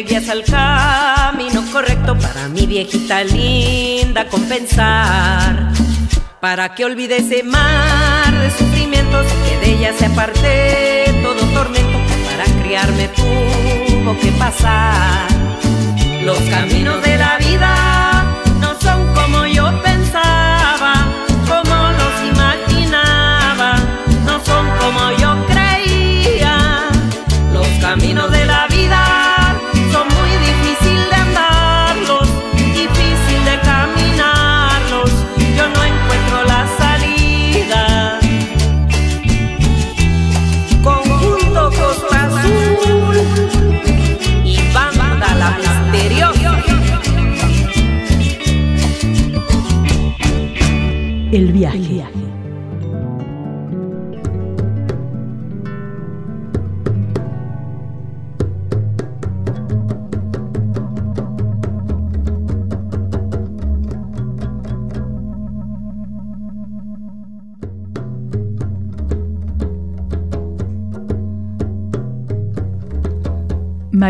Me 0.00 0.06
guíes 0.06 0.30
al 0.30 0.44
camino 0.44 1.62
correcto 1.70 2.16
para 2.16 2.48
mi 2.48 2.64
viejita 2.66 3.22
linda 3.22 4.26
compensar. 4.28 5.72
Para 6.40 6.74
que 6.74 6.86
olvide 6.86 7.18
ese 7.18 7.42
mar 7.42 8.32
de 8.32 8.50
sufrimientos 8.50 9.26
que 9.44 9.58
de 9.58 9.72
ella 9.74 9.92
se 9.92 10.06
aparte 10.06 11.04
todo 11.22 11.44
tormento. 11.52 11.98
Para 12.30 12.62
criarme 12.62 13.08
tuvo 13.08 14.18
que 14.20 14.32
pasar. 14.38 15.28
Los 16.22 16.38
caminos 16.48 17.02
de 17.02 17.18
la 17.18 17.36
vida 17.36 18.09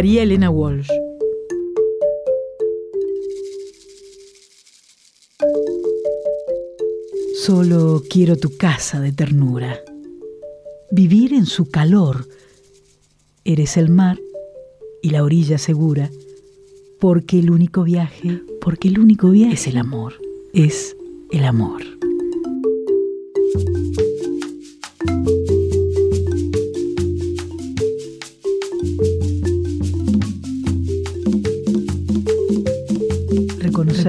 María 0.00 0.22
Elena 0.22 0.48
Walsh. 0.48 0.88
Solo 7.44 8.02
quiero 8.08 8.36
tu 8.36 8.56
casa 8.56 8.98
de 8.98 9.12
ternura, 9.12 9.78
vivir 10.90 11.34
en 11.34 11.44
su 11.44 11.70
calor. 11.70 12.26
Eres 13.44 13.76
el 13.76 13.90
mar 13.90 14.18
y 15.02 15.10
la 15.10 15.22
orilla 15.22 15.58
segura, 15.58 16.08
porque 16.98 17.38
el 17.38 17.50
único 17.50 17.82
viaje, 17.82 18.40
porque 18.62 18.88
el 18.88 19.00
único 19.00 19.28
viaje 19.28 19.52
es 19.52 19.66
el 19.66 19.76
amor, 19.76 20.14
es 20.54 20.96
el 21.30 21.44
amor. 21.44 21.99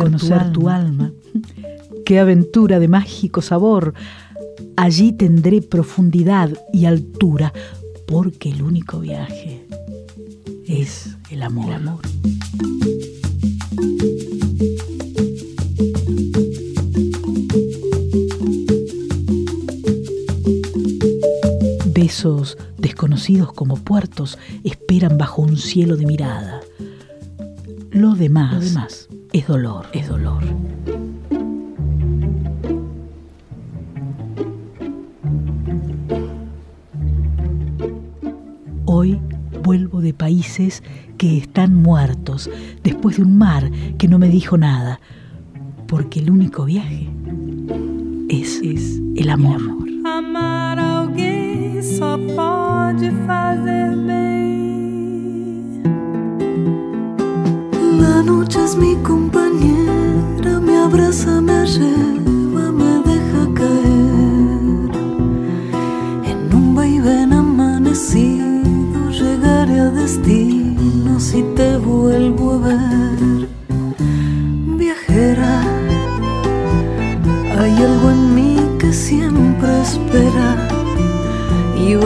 Reconocer, 0.04 0.52
tu, 0.52 0.70
alma. 0.70 1.12
Qué 2.06 2.20
aventura 2.20 2.80
de 2.80 2.88
mágico 2.88 3.42
sabor. 3.42 3.94
Allí 4.76 5.12
tendré 5.12 5.62
profundidad 5.62 6.50
y 6.74 6.86
altura, 6.86 7.54
porque 8.08 8.50
el 8.50 8.64
único 8.64 9.00
viaje 9.00 9.66
es 10.66 11.16
el 11.30 11.44
amor. 11.44 11.68
El 11.68 11.74
amor. 11.74 12.02
Besos 21.94 22.58
desconocidos 22.78 23.54
como 23.54 23.76
puertos 23.76 24.38
esperan 24.64 25.18
bajo 25.18 25.42
un 25.42 25.58
cielo 25.58 25.96
de 25.96 26.06
mirada. 26.06 26.62
Lo 27.92 28.16
demás, 28.16 28.54
Lo 28.54 28.60
demás 28.60 29.11
es 29.34 29.48
dolor, 29.48 29.86
es 29.94 30.08
dolor. 30.08 30.44
Hoy 38.86 39.20
vuelvo 39.64 40.02
de 40.02 40.14
países 40.14 40.84
que 41.18 41.38
están 41.38 41.76
muertos, 41.76 42.50
después 42.84 43.18
de 43.18 43.24
un 43.24 43.38
mar 43.38 43.72
que 43.98 44.08
no 44.08 44.20
me 44.20 44.28
dijo 44.28 44.58
nada, 44.58 45.00
porque 45.88 46.20
el 46.20 46.30
único 46.30 46.66
viaje 46.66 47.10
es, 48.30 48.60
es 48.64 49.02
el 49.16 49.30
amor. 49.30 49.71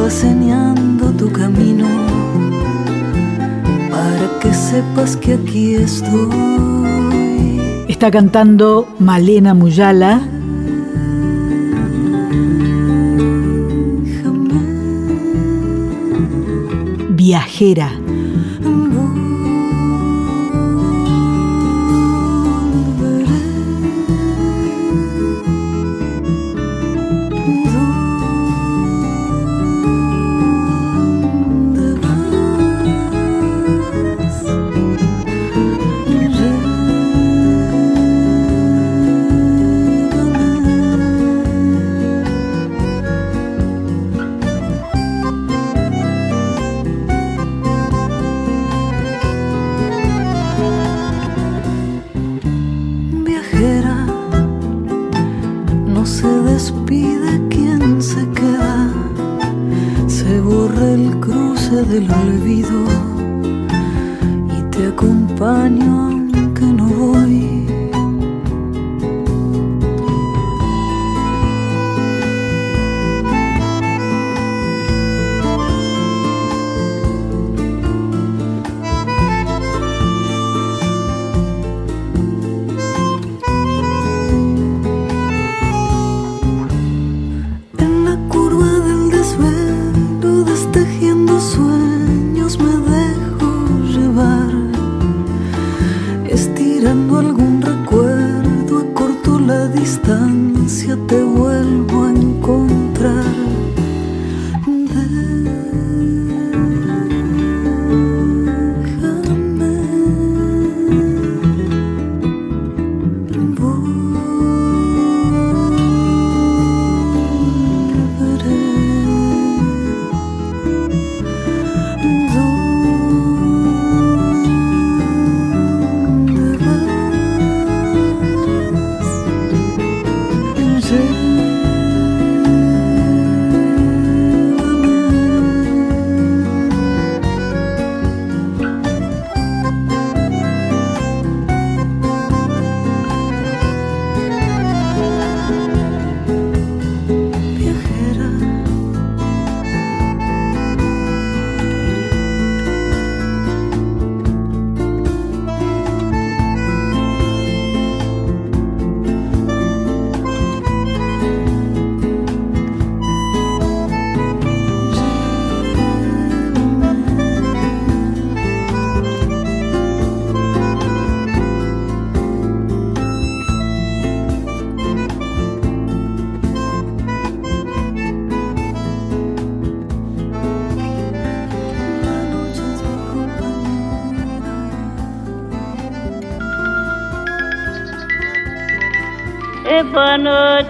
Va 0.06 0.12
señando 0.12 1.12
tu 1.14 1.32
camino 1.32 1.88
para 3.90 4.40
que 4.40 4.54
sepas 4.54 5.18
que 5.18 5.34
aquí 5.34 5.76
estoy. 5.76 6.30
Está 7.88 8.12
cantando 8.12 8.88
Malena 9.00 9.56
Muyala. 9.56 10.22
Viajera. 17.16 17.90
Viajera, 17.90 17.90
cruce 61.96 62.10
del 62.10 62.55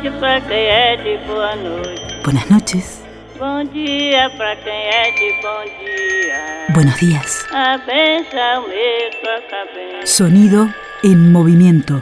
noite 0.06 0.20
pra 0.20 0.42
quem 0.42 0.58
é 0.58 0.98
de 0.98 1.26
boa 1.26 1.56
noite. 1.56 2.22
Buenas 2.24 2.50
noches. 2.50 3.02
Bom 3.40 3.64
dia 3.66 4.30
pra 4.38 4.56
quem 4.58 4.74
é 4.74 5.12
de 5.12 5.42
bom 5.42 5.64
dia. 5.80 6.74
Buenos 6.74 7.00
días. 7.00 7.46
A 7.52 7.78
benção 7.78 8.68
me 8.68 9.10
toca 9.22 9.66
bem. 9.74 10.06
Sonido 10.06 10.74
en 11.04 11.32
movimiento. 11.32 12.02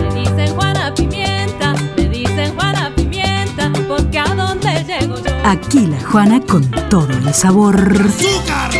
Me 0.00 0.20
dicen 0.20 0.54
Juana 0.54 0.94
Pimienta, 0.94 1.74
me 1.96 2.08
dicen 2.08 2.54
Juana 2.54 2.92
Pimienta, 2.94 3.70
porque 3.88 4.18
a 4.18 4.34
donde 4.34 4.84
llego 4.84 5.16
yo. 5.18 5.32
Aquí 5.44 5.86
la 5.86 6.00
Juana 6.00 6.40
con 6.40 6.70
todo 6.88 7.10
el 7.10 7.34
sabor 7.34 7.76
¡Azúcar! 7.76 8.70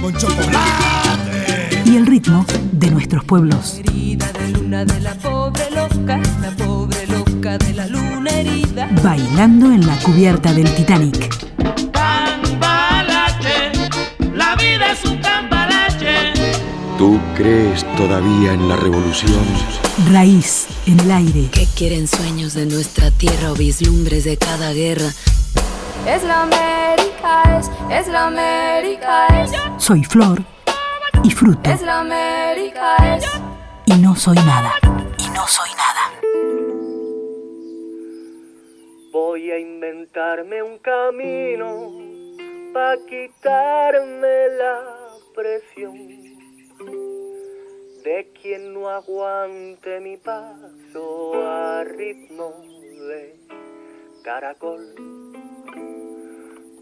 ¡Con 0.00 0.14
chocolate! 0.14 0.86
y 1.86 1.96
el 1.96 2.06
ritmo 2.06 2.44
de 2.72 2.90
nuestros 2.90 3.24
pueblos. 3.24 3.78
Herida 3.78 4.30
de 4.32 4.48
luna 4.50 4.84
de 4.84 5.00
la 5.00 5.14
pobre 5.14 5.70
loca, 5.70 6.20
de 7.58 7.72
la 7.74 7.86
luna 7.86 8.30
herida. 8.30 8.88
Bailando 9.02 9.66
en 9.66 9.86
la 9.86 9.96
cubierta 9.96 10.52
del 10.52 10.72
Titanic. 10.74 11.28
Cambalache, 11.92 13.72
la 14.34 14.54
vida 14.56 14.92
es 14.92 15.04
un 15.04 15.18
cambalache. 15.18 16.32
¿Tú 16.98 17.20
crees 17.34 17.84
todavía 17.96 18.52
en 18.52 18.68
la 18.68 18.76
revolución? 18.76 19.44
Raíz 20.10 20.66
en 20.86 21.00
el 21.00 21.10
aire. 21.10 21.48
¿Qué 21.52 21.66
quieren 21.76 22.06
sueños 22.06 22.54
de 22.54 22.66
nuestra 22.66 23.10
tierra 23.10 23.52
o 23.52 23.54
vislumbres 23.54 24.24
de 24.24 24.36
cada 24.36 24.72
guerra? 24.72 25.08
Es 26.06 26.22
la 26.22 26.42
América, 26.42 27.58
es, 27.58 27.70
es 27.90 28.08
la 28.08 28.26
América, 28.28 29.26
es, 29.42 29.50
Soy 29.82 30.04
flor 30.04 30.44
y 31.24 31.30
fruto. 31.30 31.68
es 31.70 31.82
la 31.82 32.00
América, 32.00 32.96
es. 33.16 33.24
Y 33.86 33.94
no 33.94 34.14
soy 34.14 34.36
nada. 34.36 34.72
Y 35.18 35.28
no 35.30 35.46
soy 35.48 35.70
nada. 35.70 35.95
Voy 39.46 39.52
a 39.52 39.58
inventarme 39.60 40.60
un 40.60 40.78
camino 40.78 41.92
para 42.72 42.96
quitarme 43.06 44.48
la 44.58 44.82
presión 45.36 45.94
de 48.02 48.28
quien 48.42 48.74
no 48.74 48.88
aguante 48.88 50.00
mi 50.00 50.16
paso 50.16 51.34
a 51.46 51.84
ritmo 51.84 52.60
de 53.08 53.36
caracol. 54.24 54.82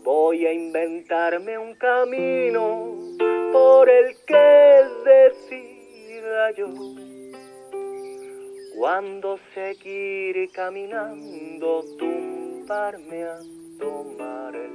Voy 0.02 0.46
a 0.46 0.52
inventarme 0.54 1.58
un 1.58 1.74
camino 1.74 2.94
por 3.52 3.90
el 3.90 4.16
que 4.24 4.86
decida 5.04 6.50
yo 6.52 6.68
cuando 8.74 9.38
seguir 9.54 10.50
caminando, 10.52 11.84
tumbarme 12.64 13.24
a 13.24 13.38
tomar 13.78 14.54
el 14.56 14.72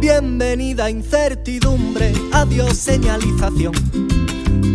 Bienvenida 0.00 0.90
incertidumbre, 0.90 2.12
adiós 2.32 2.76
señalización. 2.76 3.72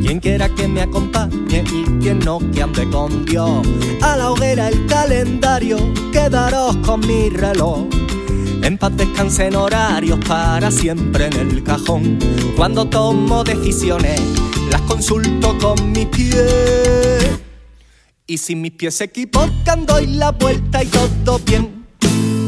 Quien 0.01 0.19
quiera 0.19 0.49
que 0.49 0.67
me 0.67 0.81
acompañe 0.81 1.63
y 1.71 1.85
quien 1.99 2.19
no 2.19 2.39
que 2.51 2.61
ande 2.61 2.89
con 2.89 3.25
Dios. 3.25 3.65
A 4.01 4.17
la 4.17 4.31
hoguera 4.31 4.67
el 4.67 4.85
calendario, 4.87 5.77
quedaros 6.11 6.75
con 6.77 6.99
mi 7.01 7.29
reloj. 7.29 7.87
En 8.63 8.77
paz 8.77 8.95
descansen 8.95 9.57
horarios 9.57 10.19
para 10.25 10.71
siempre 10.71 11.25
en 11.25 11.33
el 11.33 11.63
cajón. 11.63 12.17
Cuando 12.55 12.85
tomo 12.87 13.43
decisiones, 13.43 14.21
las 14.71 14.79
consulto 14.81 15.57
con 15.59 15.91
mis 15.91 16.05
pies. 16.05 17.29
Y 18.25 18.37
si 18.37 18.55
mis 18.55 18.71
pies 18.71 18.95
se 18.95 19.03
equivocan, 19.03 19.85
doy 19.85 20.07
la 20.07 20.31
vuelta 20.31 20.81
y 20.81 20.87
todo 20.87 21.39
bien. 21.39 21.85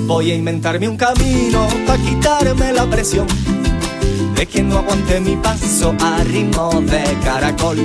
Voy 0.08 0.32
a 0.32 0.36
inventarme 0.36 0.88
un 0.88 0.95
camino 0.95 1.67
para 1.86 2.01
quitarme 2.01 2.71
la 2.71 2.89
presión. 2.89 3.28
De 4.36 4.45
quien 4.45 4.69
no 4.69 4.78
aguante 4.78 5.19
mi 5.19 5.36
paso 5.36 5.93
a 5.99 6.23
ritmo 6.23 6.82
de 6.82 7.04
caracol. 7.25 7.78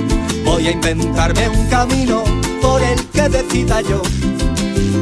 Voy 0.45 0.67
a 0.67 0.71
inventarme 0.71 1.49
un 1.49 1.67
camino 1.67 2.23
por 2.61 2.81
el 2.81 3.03
que 3.07 3.27
decida 3.27 3.81
yo. 3.81 4.01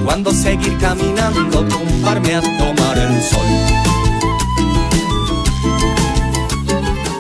Cuando 0.04 0.32
seguir 0.32 0.78
caminando, 0.78 1.64
tumbarme 1.66 2.36
a 2.36 2.42
tomar 2.42 2.98
el 2.98 3.22
sol. 3.22 3.46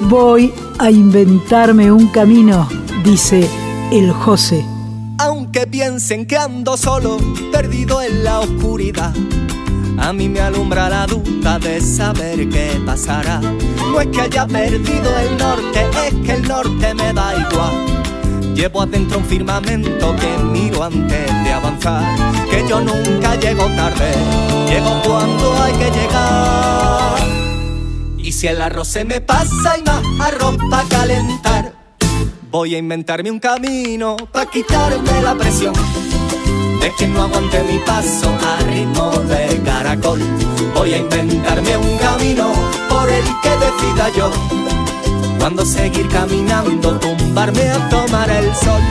Voy 0.02 0.54
a 0.80 0.90
inventarme 0.90 1.92
un 1.92 2.08
camino, 2.08 2.68
dice 3.04 3.48
el 3.92 4.12
José. 4.12 4.66
Aunque 5.20 5.68
piensen 5.68 6.26
que 6.26 6.38
ando 6.38 6.78
solo, 6.78 7.18
perdido 7.52 8.02
en 8.02 8.24
la 8.24 8.40
oscuridad. 8.40 9.14
A 10.00 10.14
mí 10.14 10.30
me 10.30 10.40
alumbra 10.40 10.90
la 10.90 11.06
duda 11.06 11.60
de 11.60 11.82
saber 11.82 12.48
qué 12.50 12.82
pasará. 12.86 13.42
No 13.42 14.00
es 14.00 14.08
que 14.08 14.22
haya 14.22 14.48
perdido 14.48 15.20
el 15.20 15.38
norte, 15.38 15.86
es 16.08 16.14
que 16.26 16.32
el 16.34 16.48
norte 16.48 16.94
me 16.94 17.14
da 17.14 17.36
igual. 17.36 17.86
Llevo 18.60 18.82
adentro 18.82 19.20
un 19.20 19.24
firmamento 19.24 20.14
que 20.18 20.38
miro 20.44 20.84
antes 20.84 21.44
de 21.46 21.54
avanzar. 21.54 22.04
Que 22.52 22.68
yo 22.68 22.82
nunca 22.82 23.36
llego 23.36 23.64
tarde, 23.68 24.12
llego 24.68 25.02
cuando 25.02 25.64
hay 25.64 25.72
que 25.76 25.90
llegar. 25.90 27.20
Y 28.18 28.34
si 28.34 28.48
el 28.48 28.62
arroz 28.62 28.90
se 28.90 29.06
me 29.06 29.22
pasa 29.22 29.78
y 29.78 29.84
más 29.84 30.04
arroz 30.20 30.58
pa' 30.70 30.84
calentar, 30.90 31.74
voy 32.52 32.76
a 32.76 32.80
inventarme 32.80 33.32
un 33.32 33.40
camino 33.40 34.18
pa' 34.30 34.48
quitarme 34.48 35.22
la 35.22 35.36
presión. 35.36 35.74
De 36.82 36.92
quien 36.98 37.14
no 37.14 37.24
aguante 37.24 37.64
mi 37.64 37.80
paso 37.80 38.30
a 38.46 38.62
ritmo 38.64 39.12
de 39.12 39.58
caracol. 39.64 40.20
Voy 40.76 40.96
a 40.96 40.98
inventarme 40.98 41.78
un 41.78 41.98
camino 41.98 42.52
por 42.90 43.10
el 43.10 43.24
que 43.42 43.52
decida 43.52 44.10
yo. 44.18 44.79
Cuando 45.40 45.66
seguir 45.66 46.08
caminando, 46.10 47.00
tumbarme 47.00 47.62
a 47.70 47.90
tomar 47.90 48.30
el 48.30 48.54
sol. 48.56 48.82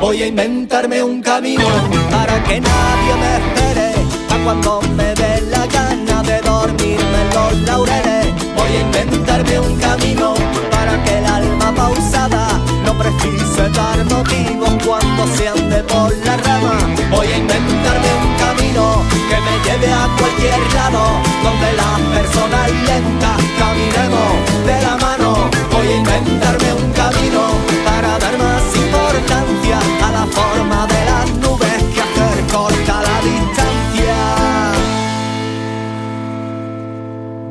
Voy 0.00 0.22
a 0.22 0.26
inventarme 0.26 1.02
un 1.02 1.22
camino 1.22 2.09
que 2.50 2.60
nadie 2.60 3.14
me 3.22 3.30
espere. 3.40 3.88
A 4.34 4.36
cuando 4.44 4.80
me 4.98 5.14
dé 5.14 5.32
la 5.54 5.64
gana 5.66 6.16
de 6.22 6.40
dormirme 6.40 7.18
en 7.24 7.30
los 7.36 7.52
laureles. 7.68 8.26
Voy 8.56 8.72
a 8.78 8.80
inventarme 8.86 9.54
un 9.60 9.76
camino 9.78 10.34
para 10.74 10.92
que 11.04 11.18
el 11.18 11.26
alma 11.26 11.68
pausada 11.80 12.44
no 12.84 12.92
precise 12.98 13.64
dar 13.80 13.98
motivos 14.16 14.72
cuando 14.84 15.22
se 15.36 15.48
ande 15.48 15.78
por 15.92 16.10
la 16.26 16.36
rama. 16.48 16.76
Voy 17.14 17.28
a 17.34 17.36
inventarme 17.44 18.10
un 18.24 18.30
camino 18.44 18.84
que 19.28 19.38
me 19.46 19.54
lleve 19.64 19.90
a 20.02 20.04
cualquier 20.18 20.60
lado 20.78 21.02
donde 21.46 21.68
las 21.80 21.98
personas 22.16 22.66
lentas 22.88 23.38
caminemos 23.60 24.30
de 24.68 24.76
la 24.86 24.94
mano. 25.06 25.28
Voy 25.72 25.86
a 25.86 25.96
inventarme 26.02 26.68
un 26.74 26.79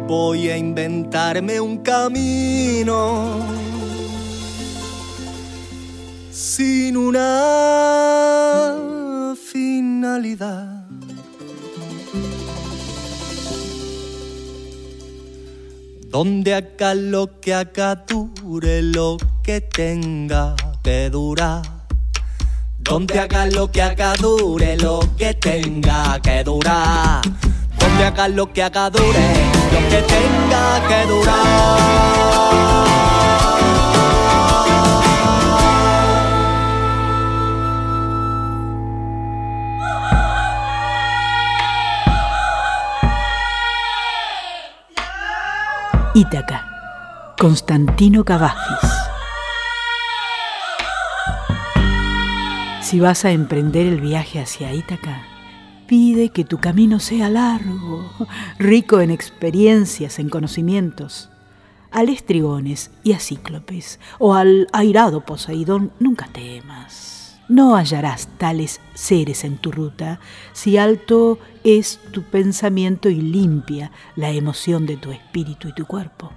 Voy 0.10 0.50
a 0.50 0.58
inventarme 0.58 1.62
un 1.62 1.78
camino 1.84 3.45
sin 6.32 6.98
una 6.98 8.76
finalidad. 9.36 10.84
Donde 16.08 16.56
acá 16.56 16.95
lo 16.95 17.39
que 17.39 17.54
acá 17.54 18.04
dure 18.08 18.82
lo 18.82 19.17
que 19.43 19.62
tenga 19.62 20.56
que 20.84 21.12
durar. 21.12 21.62
Donde 22.80 23.19
haga 23.19 23.45
lo 23.45 23.72
que 23.72 23.84
haga 23.84 24.15
dure 24.15 24.76
lo 24.76 25.02
que 25.19 25.36
tenga 25.36 26.19
que 26.19 26.43
durar. 26.43 27.22
Donde 27.78 28.04
haga 28.04 28.28
lo 28.28 28.52
que 28.52 28.63
haga 28.63 28.89
dure 28.89 29.59
lo 29.73 29.89
que 29.89 30.01
tenga 30.01 30.88
que 30.88 31.05
durar. 31.08 31.79
Ítaca, 46.15 46.65
Constantino 47.39 48.25
Cavafis. 48.25 48.89
Si 52.82 52.99
vas 52.99 53.23
a 53.23 53.32
emprender 53.32 53.86
el 53.86 54.02
viaje 54.02 54.41
hacia 54.41 54.73
Ítaca, 54.73 55.29
pide 55.90 56.29
que 56.29 56.46
tu 56.46 56.60
camino 56.60 57.00
sea 57.00 57.31
largo, 57.31 58.12
rico 58.60 59.02
en 59.02 59.10
experiencias, 59.10 60.19
en 60.19 60.29
conocimientos. 60.29 61.31
Al 61.90 62.10
estrigones 62.10 62.92
y 63.04 63.13
a 63.13 63.19
cíclopes, 63.19 64.00
o 64.19 64.35
al 64.35 64.67
airado 64.71 65.25
Poseidón, 65.25 65.92
nunca 66.00 66.27
temas. 66.31 67.40
No 67.50 67.75
hallarás 67.75 68.27
tales 68.37 68.81
seres 68.94 69.44
en 69.44 69.58
tu 69.58 69.71
ruta 69.71 70.19
si 70.54 70.77
alto 70.77 71.40
es 71.63 72.00
tu 72.12 72.21
pensamiento 72.21 73.10
y 73.10 73.19
limpia 73.19 73.92
la 74.15 74.29
emoción 74.29 74.85
de 74.85 74.96
tu 74.96 75.12
espíritu 75.12 75.69
y 75.69 75.73
tu 75.73 75.87
cuerpo. 75.87 76.31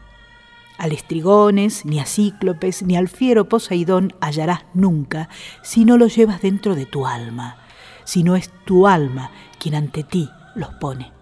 Al 0.78 0.92
estrigones, 0.92 1.84
ni 1.84 2.00
a 2.00 2.06
cíclopes, 2.06 2.82
ni 2.84 2.96
al 2.96 3.08
fiero 3.08 3.50
Poseidón 3.50 4.14
hallarás 4.22 4.64
nunca 4.72 5.28
si 5.62 5.84
no 5.84 5.98
los 5.98 6.16
llevas 6.16 6.40
dentro 6.40 6.74
de 6.74 6.86
tu 6.86 7.06
alma, 7.06 7.61
si 8.04 8.22
no 8.22 8.36
es 8.36 8.50
tu 8.64 8.86
alma 8.86 9.30
quien 9.58 9.74
ante 9.74 10.02
ti 10.02 10.28
los 10.54 10.70
pone. 10.74 11.12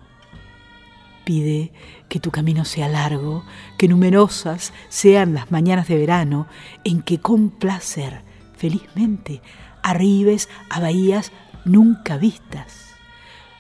Pide 1.25 1.73
que 2.09 2.21
tu 2.21 2.31
camino 2.31 2.65
sea 2.65 2.89
largo, 2.89 3.45
que 3.79 3.89
numerosas 3.89 4.73
sean 4.89 5.35
las 5.35 5.51
mañanas 5.51 5.87
de 5.89 5.97
verano 5.97 6.47
en 6.83 7.03
que 7.03 7.21
con 7.21 7.51
placer, 7.51 8.23
felizmente, 8.57 9.43
arribes 9.83 10.49
a 10.71 10.81
bahías 10.81 11.33
nunca 11.65 12.17
vistas. 12.17 12.87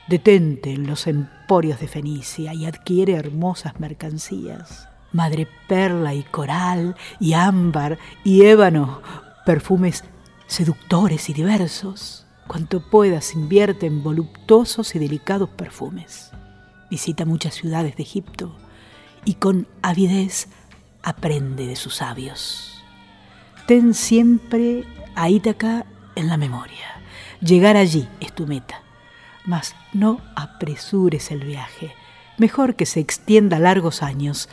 Detente 0.09 0.73
en 0.73 0.87
los 0.87 1.07
emporios 1.07 1.79
de 1.79 1.87
Fenicia 1.87 2.53
y 2.55 2.67
adquiere 2.67 3.15
hermosas 3.15 3.79
mercancías. 3.79 4.89
Madre 5.13 5.47
perla 5.69 6.15
y 6.15 6.23
coral 6.23 6.97
y 7.21 7.35
ámbar 7.35 7.99
y 8.25 8.43
ébano, 8.43 9.03
perfumes 9.47 10.05
seductores 10.47 11.31
y 11.31 11.33
diversos. 11.33 12.27
Cuanto 12.51 12.81
puedas 12.81 13.35
invierte 13.35 13.87
en 13.87 14.03
voluptuosos 14.03 14.97
y 14.97 14.99
delicados 14.99 15.49
perfumes. 15.51 16.33
Visita 16.91 17.25
muchas 17.25 17.55
ciudades 17.55 17.95
de 17.95 18.03
Egipto 18.03 18.57
y 19.25 19.35
con 19.35 19.69
avidez 19.83 20.49
aprende 21.05 21.69
de 21.69 21.77
sus 21.77 21.95
sabios. 21.95 22.83
Ten 23.69 23.95
siempre 23.95 24.83
a 25.15 25.31
Ítaca 25.31 25.87
en 26.17 26.27
la 26.27 26.37
memoria. 26.37 27.01
Llegar 27.41 27.77
allí 27.77 28.09
es 28.19 28.33
tu 28.33 28.49
meta, 28.49 28.83
mas 29.47 29.77
no 29.93 30.21
apresures 30.35 31.31
el 31.31 31.45
viaje. 31.45 31.93
Mejor 32.37 32.75
que 32.75 32.85
se 32.85 32.99
extienda 32.99 33.61
largos 33.61 34.03
años 34.03 34.49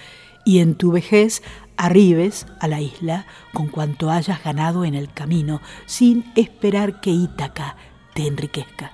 y 0.46 0.60
en 0.60 0.76
tu 0.76 0.92
vejez 0.92 1.42
arribes 1.78 2.48
a 2.60 2.68
la 2.68 2.82
isla 2.82 3.26
con 3.54 3.68
cuanto 3.68 4.10
hayas 4.10 4.44
ganado 4.44 4.84
en 4.84 4.96
el 4.96 5.14
camino, 5.14 5.62
sin 5.86 6.26
esperar 6.36 7.00
que 7.00 7.12
Ítaca 7.12 7.78
te 8.14 8.28
enriquezca. 8.28 8.92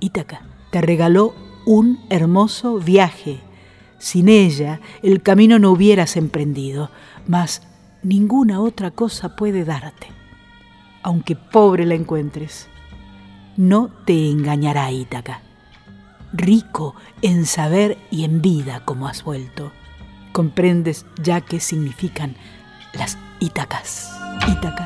Ítaca 0.00 0.42
te 0.70 0.80
regaló 0.80 1.34
un 1.66 2.00
hermoso 2.08 2.78
viaje. 2.78 3.40
Sin 3.98 4.28
ella 4.28 4.80
el 5.02 5.22
camino 5.22 5.58
no 5.58 5.70
hubieras 5.70 6.16
emprendido, 6.16 6.90
mas 7.26 7.62
ninguna 8.02 8.60
otra 8.60 8.90
cosa 8.90 9.36
puede 9.36 9.64
darte. 9.64 10.08
Aunque 11.02 11.36
pobre 11.36 11.84
la 11.84 11.94
encuentres, 11.94 12.68
no 13.56 13.90
te 14.06 14.30
engañará 14.30 14.90
Ítaca. 14.90 15.42
Rico 16.32 16.94
en 17.20 17.44
saber 17.44 17.98
y 18.10 18.24
en 18.24 18.40
vida 18.40 18.84
como 18.84 19.06
has 19.06 19.24
vuelto 19.24 19.72
comprendes 20.32 21.06
ya 21.22 21.40
qué 21.40 21.60
significan 21.60 22.36
las 22.92 23.18
Ítacas. 23.40 24.10
Ítaca. 24.48 24.84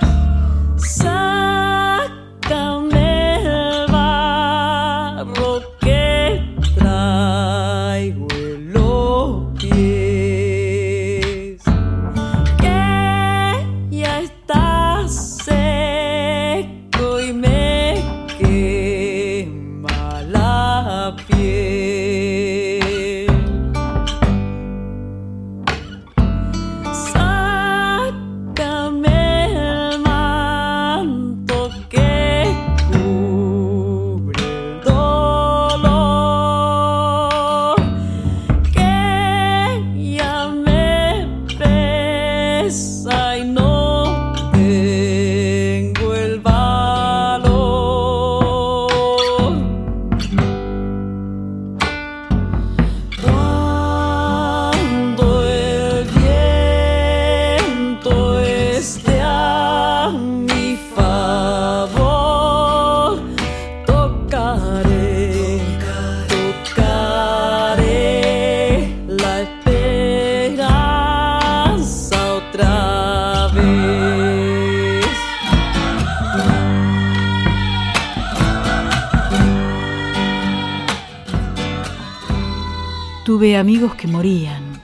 Amigos 83.52 83.94
que 83.94 84.08
morían, 84.08 84.80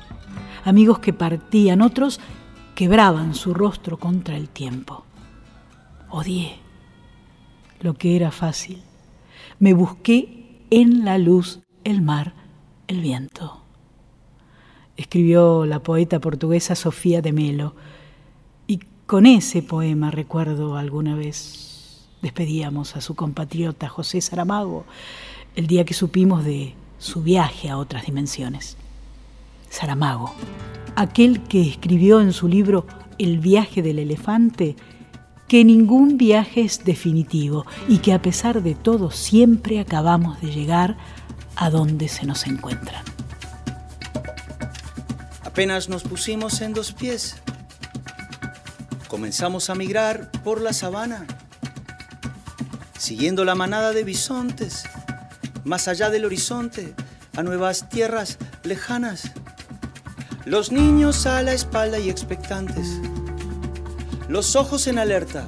amigos 0.64 0.98
que 0.98 1.14
partían, 1.14 1.80
otros 1.80 2.20
quebraban 2.74 3.34
su 3.34 3.54
rostro 3.54 3.96
contra 3.96 4.36
el 4.36 4.50
tiempo. 4.50 5.06
Odié 6.10 6.56
lo 7.80 7.94
que 7.94 8.16
era 8.16 8.30
fácil. 8.30 8.82
Me 9.58 9.72
busqué 9.72 10.66
en 10.68 11.06
la 11.06 11.16
luz, 11.16 11.60
el 11.84 12.02
mar, 12.02 12.34
el 12.86 13.00
viento. 13.00 13.62
Escribió 14.98 15.64
la 15.64 15.82
poeta 15.82 16.20
portuguesa 16.20 16.74
Sofía 16.74 17.22
de 17.22 17.32
Melo. 17.32 17.74
Y 18.66 18.80
con 19.06 19.24
ese 19.24 19.62
poema, 19.62 20.10
recuerdo 20.10 20.76
alguna 20.76 21.16
vez, 21.16 22.06
despedíamos 22.20 22.94
a 22.94 23.00
su 23.00 23.14
compatriota 23.14 23.88
José 23.88 24.20
Saramago 24.20 24.84
el 25.56 25.66
día 25.66 25.86
que 25.86 25.94
supimos 25.94 26.44
de 26.44 26.74
su 27.00 27.22
viaje 27.22 27.68
a 27.68 27.78
otras 27.78 28.06
dimensiones. 28.06 28.76
Saramago, 29.70 30.32
aquel 30.94 31.42
que 31.42 31.62
escribió 31.62 32.20
en 32.20 32.32
su 32.32 32.46
libro 32.46 32.86
El 33.18 33.38
viaje 33.38 33.82
del 33.82 33.98
elefante, 33.98 34.76
que 35.48 35.64
ningún 35.64 36.16
viaje 36.16 36.60
es 36.60 36.84
definitivo 36.84 37.66
y 37.88 37.98
que 37.98 38.12
a 38.12 38.22
pesar 38.22 38.62
de 38.62 38.76
todo 38.76 39.10
siempre 39.10 39.80
acabamos 39.80 40.40
de 40.40 40.52
llegar 40.52 40.96
a 41.56 41.70
donde 41.70 42.08
se 42.08 42.26
nos 42.26 42.46
encuentra. 42.46 43.02
Apenas 45.42 45.88
nos 45.88 46.04
pusimos 46.04 46.60
en 46.60 46.74
dos 46.74 46.92
pies, 46.92 47.36
comenzamos 49.08 49.70
a 49.70 49.74
migrar 49.74 50.30
por 50.44 50.60
la 50.60 50.72
sabana, 50.72 51.26
siguiendo 52.96 53.44
la 53.44 53.56
manada 53.56 53.92
de 53.92 54.04
bisontes, 54.04 54.84
más 55.64 55.88
allá 55.88 56.10
del 56.10 56.24
horizonte, 56.24 56.94
a 57.36 57.42
nuevas 57.42 57.88
tierras 57.88 58.38
lejanas. 58.62 59.30
Los 60.44 60.72
niños 60.72 61.26
a 61.26 61.42
la 61.42 61.52
espalda 61.52 61.98
y 61.98 62.10
expectantes, 62.10 62.88
los 64.28 64.56
ojos 64.56 64.86
en 64.86 64.98
alerta, 64.98 65.46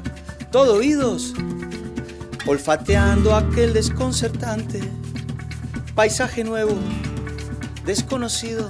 todo 0.51 0.75
oídos, 0.75 1.35
olfateando 2.47 3.35
aquel 3.35 3.73
desconcertante 3.73 4.81
paisaje 5.95 6.43
nuevo, 6.43 6.75
desconocido. 7.85 8.69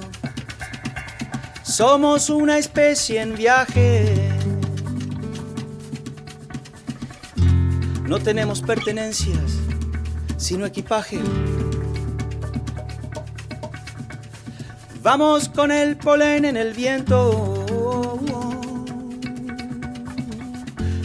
Somos 1.63 2.29
una 2.29 2.57
especie 2.57 3.21
en 3.21 3.35
viaje. 3.35 4.29
No 8.05 8.19
tenemos 8.19 8.61
pertenencias, 8.61 9.59
sino 10.43 10.65
equipaje. 10.65 11.21
Vamos 15.01 15.47
con 15.47 15.71
el 15.71 15.95
polen 15.95 16.43
en 16.43 16.57
el 16.57 16.73
viento. 16.73 18.19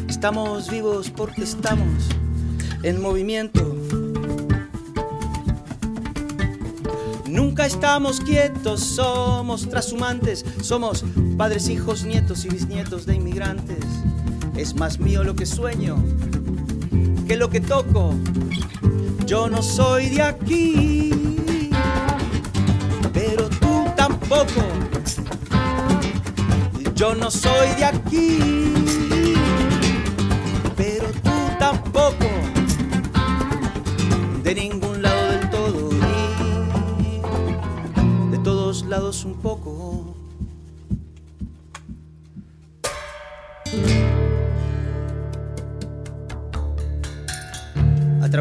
Estamos 0.09 0.69
vivos 0.69 1.11
porque 1.11 1.45
estamos 1.45 2.09
en 2.83 3.01
movimiento. 3.01 3.77
Nunca 7.27 7.67
estamos 7.67 8.21
quietos, 8.21 8.81
somos 8.81 9.69
trashumantes, 9.69 10.45
somos 10.63 11.05
padres, 11.37 11.69
hijos, 11.69 12.05
nietos 12.05 12.45
y 12.45 12.49
bisnietos 12.49 13.07
de 13.07 13.15
inmigrantes. 13.15 13.85
Es 14.57 14.75
más 14.75 14.99
mío 14.99 15.23
lo 15.23 15.37
que 15.37 15.47
sueño 15.47 16.03
que 17.29 17.37
lo 17.37 17.51
que 17.51 17.61
toco. 17.61 18.15
Yo 19.29 19.47
no 19.47 19.63
soy 19.63 20.09
de 20.09 20.23
aquí, 20.23 21.11
pero 23.13 23.47
tú 23.51 23.85
tampoco. 23.95 24.63
Yo 26.95 27.15
no 27.15 27.31
soy 27.31 27.69
de 27.77 27.85
aquí, 27.85 28.39
pero 30.79 31.09
tú 31.23 31.31
tampoco. 31.59 32.27
De 34.43 34.55
ningún 34.55 35.03
lado 35.03 35.31
del 35.33 35.51
todo 35.51 35.91
y 37.01 38.31
de 38.31 38.39
todos 38.39 38.87
lados 38.87 39.27
un 39.27 39.35
poco. 39.35 39.58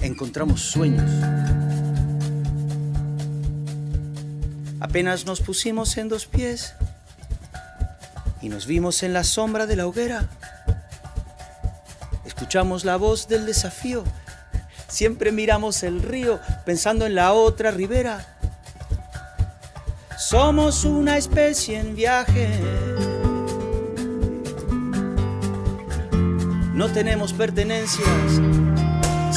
Encontramos 0.00 0.62
sueños. 0.62 1.10
Apenas 4.80 5.26
nos 5.26 5.40
pusimos 5.40 5.96
en 5.96 6.08
dos 6.08 6.26
pies 6.26 6.74
y 8.40 8.48
nos 8.48 8.66
vimos 8.66 9.02
en 9.02 9.12
la 9.12 9.24
sombra 9.24 9.66
de 9.66 9.76
la 9.76 9.86
hoguera. 9.86 10.28
Escuchamos 12.24 12.84
la 12.84 12.96
voz 12.96 13.28
del 13.28 13.44
desafío. 13.44 14.04
Siempre 14.86 15.32
miramos 15.32 15.82
el 15.82 16.00
río 16.02 16.40
pensando 16.64 17.04
en 17.04 17.14
la 17.14 17.32
otra 17.32 17.70
ribera. 17.70 18.38
Somos 20.16 20.84
una 20.84 21.16
especie 21.16 21.78
en 21.78 21.94
viaje. 21.96 22.48
No 26.72 26.88
tenemos 26.92 27.32
pertenencias, 27.32 28.40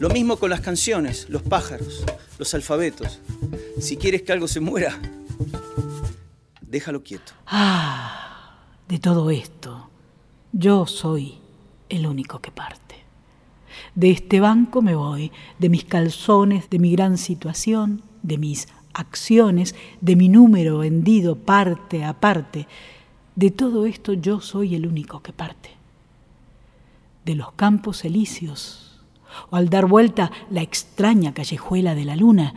Lo 0.00 0.08
mismo 0.08 0.38
con 0.38 0.48
las 0.48 0.62
canciones, 0.62 1.28
los 1.28 1.42
pájaros, 1.42 2.06
los 2.38 2.54
alfabetos. 2.54 3.20
Si 3.78 3.98
quieres 3.98 4.22
que 4.22 4.32
algo 4.32 4.48
se 4.48 4.58
muera, 4.58 4.98
déjalo 6.62 7.02
quieto. 7.02 7.34
Ah, 7.46 8.56
de 8.88 8.98
todo 8.98 9.30
esto, 9.30 9.90
yo 10.52 10.86
soy 10.86 11.34
el 11.90 12.06
único 12.06 12.40
que 12.40 12.50
parte. 12.50 12.94
De 13.94 14.10
este 14.10 14.40
banco 14.40 14.80
me 14.80 14.94
voy, 14.94 15.32
de 15.58 15.68
mis 15.68 15.84
calzones, 15.84 16.70
de 16.70 16.78
mi 16.78 16.92
gran 16.92 17.18
situación, 17.18 18.00
de 18.22 18.38
mis 18.38 18.68
acciones, 18.94 19.74
de 20.00 20.16
mi 20.16 20.30
número 20.30 20.78
vendido 20.78 21.36
parte 21.36 22.04
a 22.04 22.18
parte. 22.18 22.66
De 23.36 23.50
todo 23.50 23.84
esto 23.84 24.14
yo 24.14 24.40
soy 24.40 24.76
el 24.76 24.86
único 24.86 25.22
que 25.22 25.34
parte. 25.34 25.68
De 27.26 27.34
los 27.34 27.52
campos 27.52 28.06
elíseos, 28.06 28.89
o 29.50 29.56
al 29.56 29.68
dar 29.68 29.86
vuelta 29.86 30.30
la 30.50 30.62
extraña 30.62 31.34
callejuela 31.34 31.94
de 31.94 32.04
la 32.04 32.16
luna, 32.16 32.54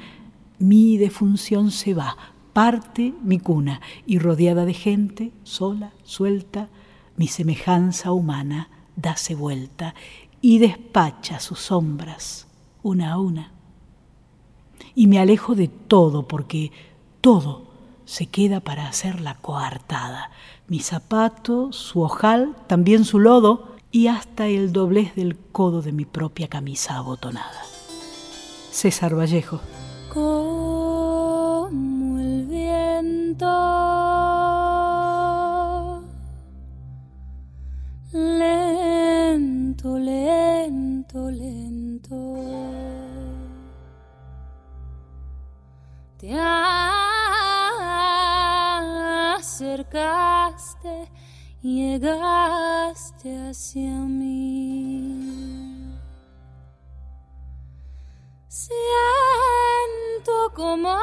mi 0.60 0.98
defunción 0.98 1.72
se 1.72 1.94
va, 1.94 2.18
parte 2.54 3.14
mi 3.24 3.40
cuna, 3.40 3.82
y 4.06 4.20
rodeada 4.20 4.66
de 4.66 4.74
gente, 4.74 5.32
sola, 5.44 5.92
suelta, 6.04 6.70
mi 7.18 7.28
semejanza 7.28 8.12
humana 8.12 8.70
dase 8.96 9.36
vuelta 9.36 9.96
y 10.42 10.60
despacha 10.60 11.40
sus 11.40 11.60
sombras 11.60 12.48
una 12.84 13.14
a 13.14 13.20
una. 13.20 13.52
Y 14.94 15.08
me 15.08 15.20
alejo 15.20 15.56
de 15.56 15.70
todo 15.70 16.28
porque 16.28 16.72
todo 17.22 17.66
se 18.06 18.28
queda 18.28 18.60
para 18.60 18.88
hacer 18.88 19.22
la 19.22 19.36
coartada. 19.36 20.30
Mi 20.68 20.80
zapato, 20.80 21.72
su 21.72 22.02
ojal, 22.02 22.56
también 22.68 23.06
su 23.06 23.20
lodo, 23.20 23.73
y 23.94 24.08
hasta 24.08 24.48
el 24.48 24.74
doblez 24.74 25.16
del 25.16 25.38
codo 25.38 25.84
de 25.84 25.92
mi 25.92 26.04
propia 26.04 26.48
camisa 26.48 26.98
abotonada. 26.98 27.62
César 28.72 29.16
Vallejo. 29.16 29.62
Como 30.12 32.20
el 32.20 32.48
viento 32.48 33.46
lento, 38.12 40.00
lento, 40.00 41.30
lento 41.30 42.36
te 46.18 46.34
acercaste 49.38 51.13
llegaste 51.64 53.50
hacia 53.50 53.90
mí. 53.90 55.54
Siento 58.50 58.84
como 60.54 60.94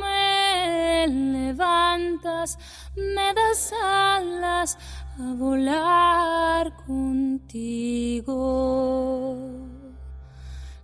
me 0.00 1.06
levantas, 1.08 2.58
me 2.96 3.34
das 3.34 3.72
alas 3.82 4.78
a 5.18 5.34
volar 5.34 6.74
contigo. 6.86 8.36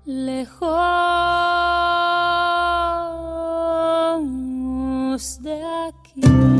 Lejos 0.04 0.72
de 5.40 5.62
aquí. 5.88 6.51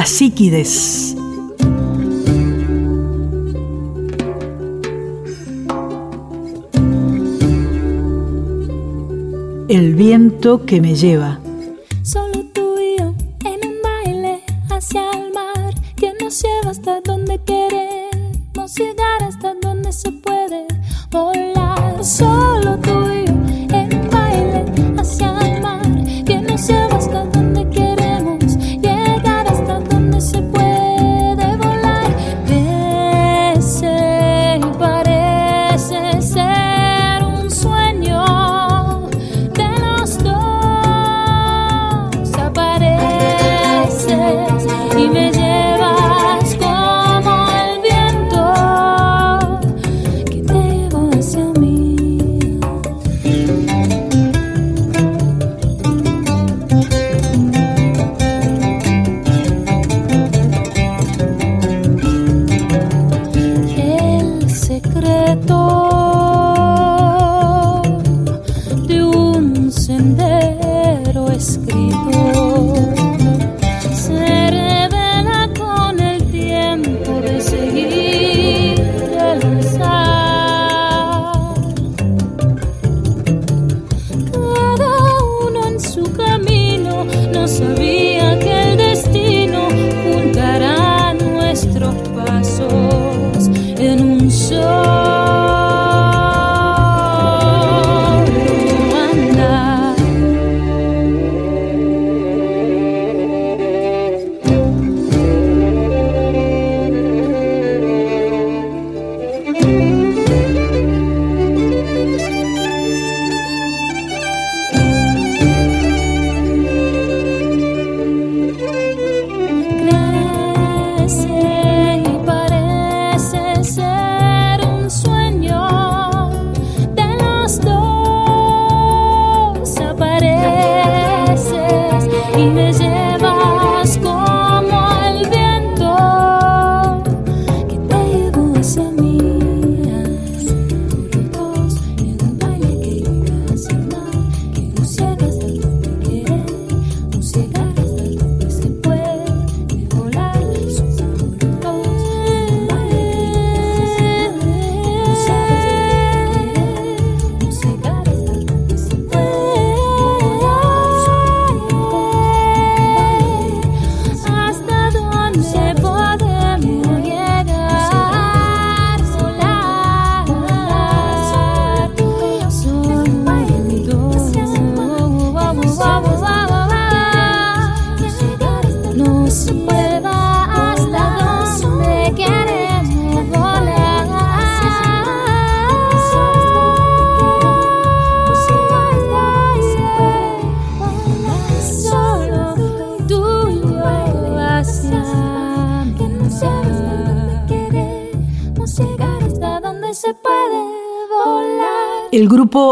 Asíquides. 0.00 1.14
El 9.68 9.94
viento 9.96 10.64
que 10.64 10.80
me 10.80 10.94
lleva. 10.94 11.38
Solo 12.02 12.46
tú 12.54 12.76
y 12.80 12.98
yo 12.98 13.14
en 13.44 13.60
un 13.68 13.82
baile 13.82 14.40
hacia 14.70 15.10
el 15.10 15.34
mar 15.34 15.74
que 15.96 16.14
nos 16.18 16.42
lleva 16.42 16.70
hasta 16.70 17.02
donde 17.02 17.38
queremos 17.44 18.74
llegar, 18.78 19.22
hasta 19.22 19.39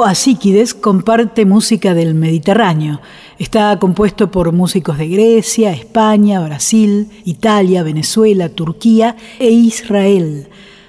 Asíquides 0.09 0.72
comparte 0.72 1.44
música 1.44 1.92
del 1.92 2.14
Mediterráneo. 2.14 3.02
Está 3.38 3.78
compuesto 3.78 4.30
por 4.30 4.52
músicos 4.52 4.96
de 4.96 5.06
Grecia, 5.06 5.70
España, 5.70 6.40
Brasil, 6.40 7.11
Italia, 7.26 7.82
Venezuela, 7.82 8.48
Turquía 8.48 9.16
e 9.38 9.50
Israel. 9.50 10.48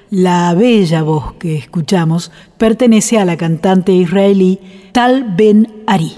La 0.09 0.53
bella 0.53 1.03
voz 1.03 1.33
que 1.33 1.57
escuchamos 1.57 2.31
pertenece 2.57 3.19
a 3.19 3.25
la 3.25 3.35
cantante 3.35 3.91
israelí 3.91 4.57
Tal 4.93 5.35
Ben 5.35 5.67
Ari. 5.85 6.13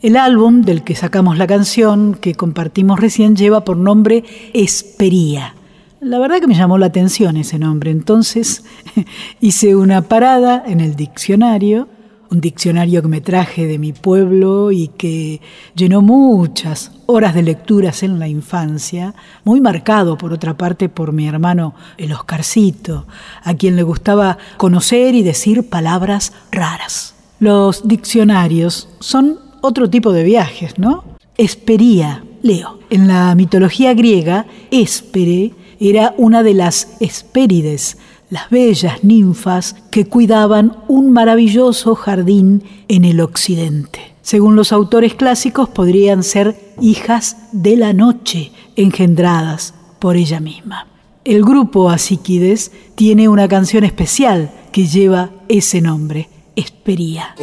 El 0.00 0.16
álbum 0.16 0.62
del 0.62 0.84
que 0.84 0.94
sacamos 0.94 1.36
la 1.36 1.48
canción 1.48 2.14
que 2.14 2.36
compartimos 2.36 3.00
recién 3.00 3.34
lleva 3.34 3.64
por 3.64 3.76
nombre 3.76 4.22
Espería. 4.54 5.56
La 5.98 6.20
verdad 6.20 6.38
que 6.38 6.46
me 6.46 6.54
llamó 6.54 6.78
la 6.78 6.86
atención 6.86 7.36
ese 7.36 7.58
nombre, 7.58 7.90
entonces 7.90 8.62
hice 9.40 9.74
una 9.74 10.02
parada 10.02 10.62
en 10.64 10.78
el 10.80 10.94
diccionario, 10.94 11.88
un 12.30 12.40
diccionario 12.40 13.02
que 13.02 13.08
me 13.08 13.20
traje 13.20 13.66
de 13.66 13.78
mi 13.78 13.92
pueblo 13.92 14.70
y 14.70 14.88
que 14.88 15.40
llenó 15.74 16.00
muchas 16.00 16.92
horas 17.06 17.34
de 17.34 17.42
lecturas 17.42 18.02
en 18.02 18.18
la 18.18 18.28
infancia, 18.28 19.14
muy 19.44 19.60
marcado 19.60 20.16
por 20.16 20.32
otra 20.32 20.56
parte 20.56 20.88
por 20.88 21.12
mi 21.12 21.26
hermano 21.26 21.74
el 21.98 22.12
Oscarcito, 22.12 23.06
a 23.42 23.54
quien 23.54 23.76
le 23.76 23.82
gustaba 23.82 24.38
conocer 24.56 25.14
y 25.14 25.22
decir 25.22 25.68
palabras 25.68 26.32
raras. 26.52 27.14
Los 27.40 27.88
diccionarios 27.88 28.88
son 29.00 29.38
otro 29.60 29.90
tipo 29.90 30.12
de 30.12 30.22
viajes, 30.22 30.78
¿no? 30.78 31.04
Espería, 31.36 32.22
leo. 32.42 32.78
En 32.90 33.08
la 33.08 33.34
mitología 33.34 33.94
griega, 33.94 34.46
Espere 34.70 35.52
era 35.80 36.14
una 36.18 36.42
de 36.42 36.52
las 36.52 36.96
Hespérides, 37.00 37.96
las 38.30 38.48
bellas 38.48 39.04
ninfas 39.04 39.76
que 39.90 40.06
cuidaban 40.06 40.76
un 40.88 41.12
maravilloso 41.12 41.94
jardín 41.94 42.62
en 42.88 43.04
el 43.04 43.20
occidente. 43.20 44.14
Según 44.22 44.56
los 44.56 44.72
autores 44.72 45.14
clásicos, 45.14 45.68
podrían 45.68 46.22
ser 46.22 46.74
hijas 46.80 47.36
de 47.52 47.76
la 47.76 47.92
noche 47.92 48.52
engendradas 48.76 49.74
por 49.98 50.16
ella 50.16 50.40
misma. 50.40 50.86
El 51.24 51.44
grupo 51.44 51.90
Asíquides 51.90 52.72
tiene 52.94 53.28
una 53.28 53.48
canción 53.48 53.84
especial 53.84 54.50
que 54.72 54.86
lleva 54.86 55.30
ese 55.48 55.80
nombre. 55.80 56.28
Espería. 56.56 57.34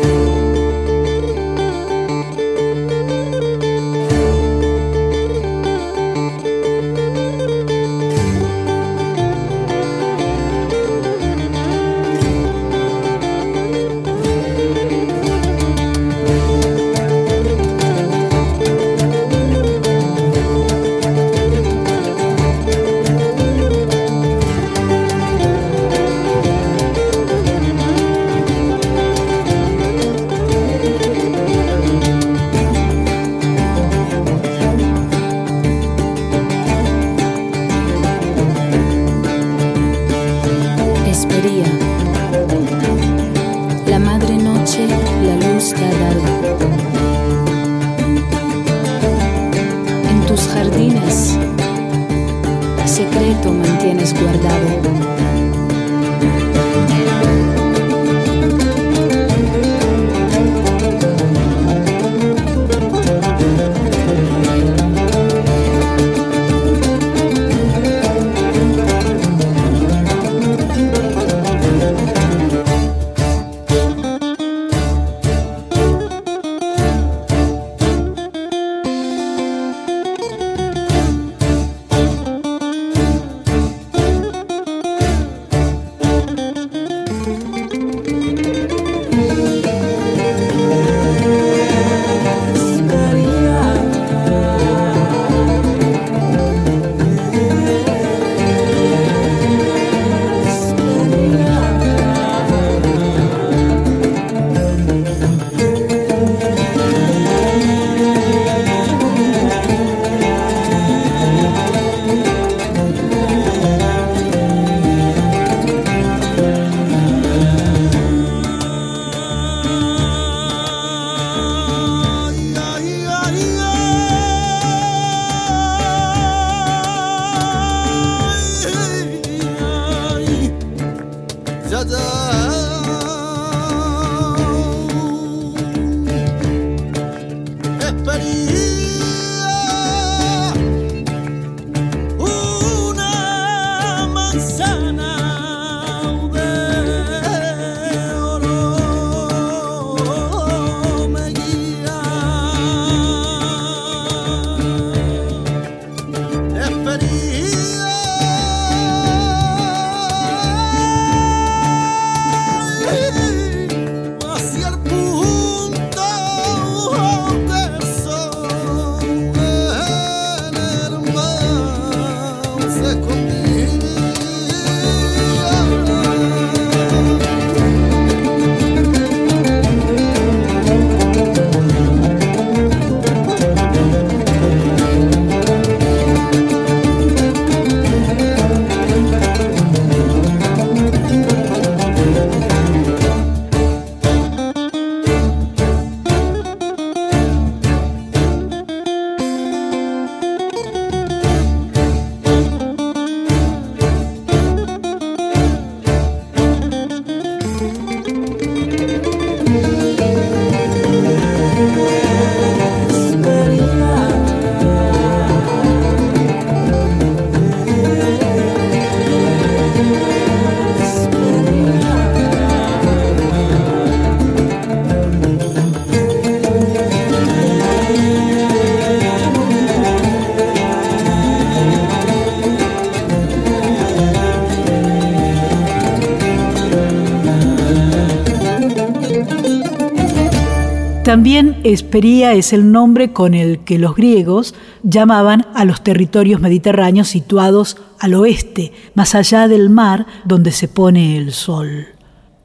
También 241.68 241.84
Espería 241.84 242.34
es 242.34 242.54
el 242.54 242.72
nombre 242.72 243.12
con 243.12 243.34
el 243.34 243.60
que 243.60 243.78
los 243.78 243.94
griegos 243.94 244.56
llamaban 244.84 245.46
a 245.54 245.66
los 245.66 245.84
territorios 245.84 246.40
mediterráneos 246.40 247.10
situados 247.10 247.76
al 248.00 248.14
oeste, 248.14 248.72
más 248.94 249.16
allá 249.16 249.50
del 249.50 249.70
mar 249.70 250.06
donde 250.24 250.54
se 250.54 250.70
pone 250.70 251.18
el 251.18 251.34
sol. 251.34 251.88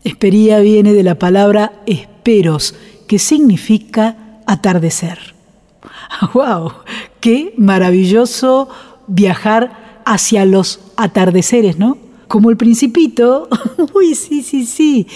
Espería 0.02 0.58
viene 0.58 0.92
de 0.92 1.04
la 1.04 1.20
palabra 1.20 1.82
esperos, 1.86 2.74
que 3.06 3.20
significa 3.20 4.40
atardecer. 4.44 5.36
¡Wow! 6.34 6.72
¡Qué 7.20 7.54
maravilloso 7.56 8.70
viajar 9.06 10.02
hacia 10.04 10.44
los 10.44 10.80
atardeceres, 10.96 11.78
¿no? 11.78 11.96
Como 12.26 12.50
el 12.50 12.56
principito. 12.56 13.48
Uy, 13.94 14.16
sí, 14.16 14.42
sí, 14.42 14.66
sí. 14.66 15.06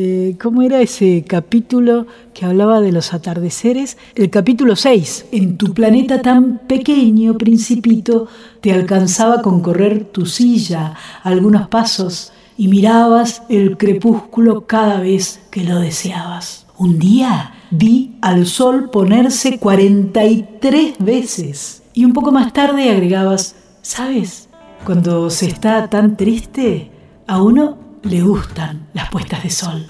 Eh, 0.00 0.36
¿Cómo 0.40 0.62
era 0.62 0.80
ese 0.80 1.24
capítulo 1.26 2.06
que 2.32 2.46
hablaba 2.46 2.80
de 2.80 2.92
los 2.92 3.12
atardeceres? 3.12 3.98
El 4.14 4.30
capítulo 4.30 4.76
6. 4.76 5.26
En 5.32 5.58
tu 5.58 5.74
planeta 5.74 6.22
tan 6.22 6.58
pequeño, 6.68 7.36
principito, 7.36 8.28
te 8.60 8.72
alcanzaba 8.72 9.42
con 9.42 9.60
correr 9.60 10.04
tu 10.04 10.24
silla 10.24 10.94
algunos 11.24 11.66
pasos 11.66 12.32
y 12.56 12.68
mirabas 12.68 13.42
el 13.48 13.76
crepúsculo 13.76 14.68
cada 14.68 15.00
vez 15.00 15.40
que 15.50 15.64
lo 15.64 15.80
deseabas. 15.80 16.64
Un 16.78 17.00
día 17.00 17.54
vi 17.72 18.18
al 18.20 18.46
sol 18.46 18.90
ponerse 18.90 19.58
43 19.58 20.94
veces 21.00 21.82
y 21.92 22.04
un 22.04 22.12
poco 22.12 22.30
más 22.30 22.52
tarde 22.52 22.88
agregabas, 22.88 23.56
¿sabes? 23.82 24.48
Cuando 24.84 25.28
se 25.28 25.46
está 25.46 25.90
tan 25.90 26.16
triste, 26.16 26.92
a 27.26 27.42
uno 27.42 27.87
le 28.02 28.22
gustan 28.22 28.88
las 28.94 29.10
puestas 29.10 29.42
de 29.42 29.50
sol. 29.50 29.86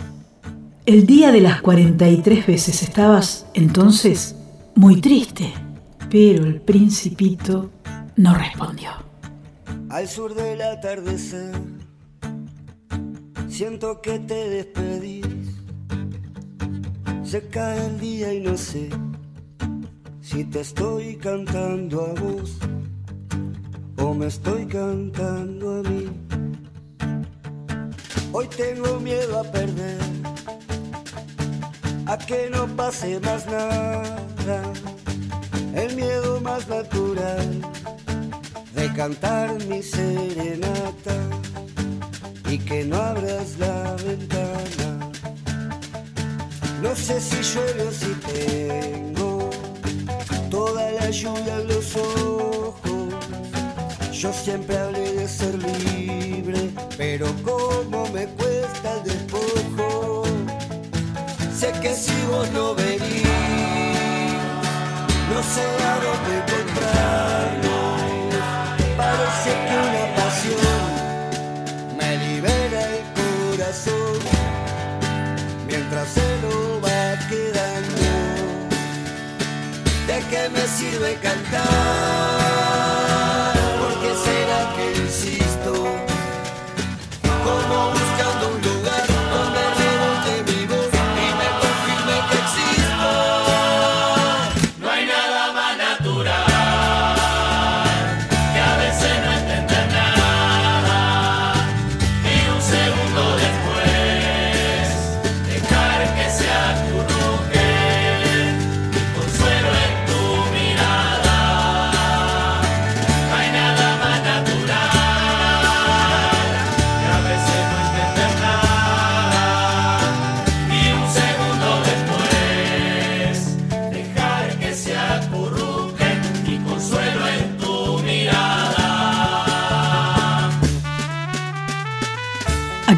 El 0.86 1.06
día 1.06 1.32
de 1.32 1.40
las 1.40 1.60
43 1.60 2.46
veces 2.46 2.82
estabas 2.82 3.46
entonces 3.54 4.34
muy 4.74 5.00
triste, 5.00 5.52
pero 6.10 6.44
el 6.44 6.60
principito 6.60 7.70
no 8.16 8.34
respondió. 8.34 8.90
Al 9.90 10.08
sur 10.08 10.34
del 10.34 10.62
atardecer, 10.62 11.54
siento 13.48 14.00
que 14.00 14.18
te 14.18 14.48
despedís. 14.48 15.26
Se 17.24 17.46
cae 17.48 17.86
el 17.86 18.00
día 18.00 18.32
y 18.32 18.40
no 18.40 18.56
sé 18.56 18.88
si 20.20 20.44
te 20.44 20.60
estoy 20.60 21.16
cantando 21.16 22.02
a 22.06 22.20
vos 22.20 22.58
o 23.98 24.14
me 24.14 24.26
estoy 24.26 24.66
cantando 24.66 25.80
a 25.80 25.82
mí. 25.82 26.27
Hoy 28.32 28.46
tengo 28.48 29.00
miedo 29.00 29.40
a 29.40 29.42
perder, 29.44 29.98
a 32.06 32.18
que 32.18 32.50
no 32.50 32.66
pase 32.76 33.18
más 33.20 33.46
nada. 33.46 34.62
El 35.74 35.96
miedo 35.96 36.40
más 36.40 36.68
natural 36.68 37.60
de 38.74 38.92
cantar 38.92 39.62
mi 39.64 39.82
serenata 39.82 41.16
y 42.50 42.58
que 42.58 42.84
no 42.84 42.96
abras 42.96 43.58
la 43.58 43.96
ventana. 43.96 45.10
No 46.82 46.94
sé 46.94 47.20
si 47.20 47.42
llueve 47.42 47.82
o 47.82 47.92
si 47.92 48.12
tengo 48.32 49.50
toda 50.50 50.90
la 50.92 51.10
lluvia 51.10 51.56
en 51.60 51.68
los 51.68 51.96
ojos. 51.96 53.14
Yo 54.12 54.32
siempre 54.32 54.76
hablé 54.76 55.12
de 55.12 55.28
ser 55.28 55.54
libre, 55.54 56.67
pero 56.98 57.26
como 57.44 58.08
me 58.08 58.26
cuesta 58.26 58.94
el 58.96 59.04
despojo. 59.04 60.24
Sé 61.56 61.72
que 61.80 61.94
si 61.94 62.12
vos 62.28 62.50
no 62.50 62.74
venís, 62.74 63.22
no 65.32 65.40
sé 65.54 65.64
a 65.90 65.94
dónde 66.04 66.32
encontrarnos. 66.42 68.02
Parece 68.96 69.50
que 69.66 69.74
una 69.86 70.04
pasión 70.16 70.80
me 71.96 72.10
libera 72.26 72.80
el 72.96 73.04
corazón 73.20 74.18
mientras 75.68 76.08
se 76.08 76.28
lo 76.42 76.80
va 76.80 77.16
quedando. 77.30 78.08
¿De 80.08 80.18
qué 80.30 80.48
me 80.50 80.66
sirve 80.66 81.14
cantar? 81.22 82.57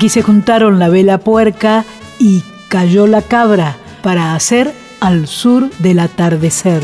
Aquí 0.00 0.08
se 0.08 0.22
juntaron 0.22 0.78
la 0.78 0.88
vela 0.88 1.18
puerca 1.18 1.84
y 2.18 2.42
cayó 2.70 3.06
la 3.06 3.20
cabra 3.20 3.76
para 4.02 4.34
hacer 4.34 4.72
al 4.98 5.26
sur 5.26 5.68
del 5.78 5.98
atardecer. 5.98 6.80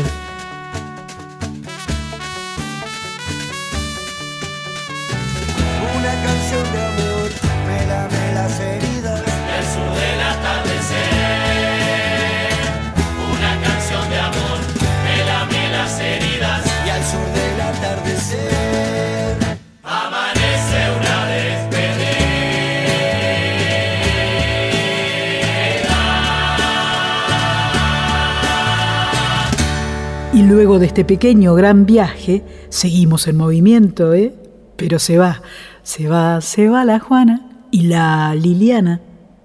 Este 30.97 31.05
pequeño 31.05 31.53
gran 31.53 31.85
viaje, 31.85 32.43
seguimos 32.69 33.27
en 33.27 33.37
movimiento, 33.37 34.15
¿eh? 34.15 34.33
Pero 34.77 34.97
se 34.97 35.19
va, 35.19 35.43
se 35.83 36.07
va, 36.07 36.41
se 36.41 36.69
va 36.69 36.85
la 36.85 36.99
Juana 36.99 37.67
y 37.69 37.83
la 37.83 38.33
Liliana 38.33 38.99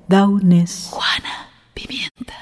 Daunes. 0.09 0.89
Juana, 0.91 1.51
pimienta. 1.75 2.42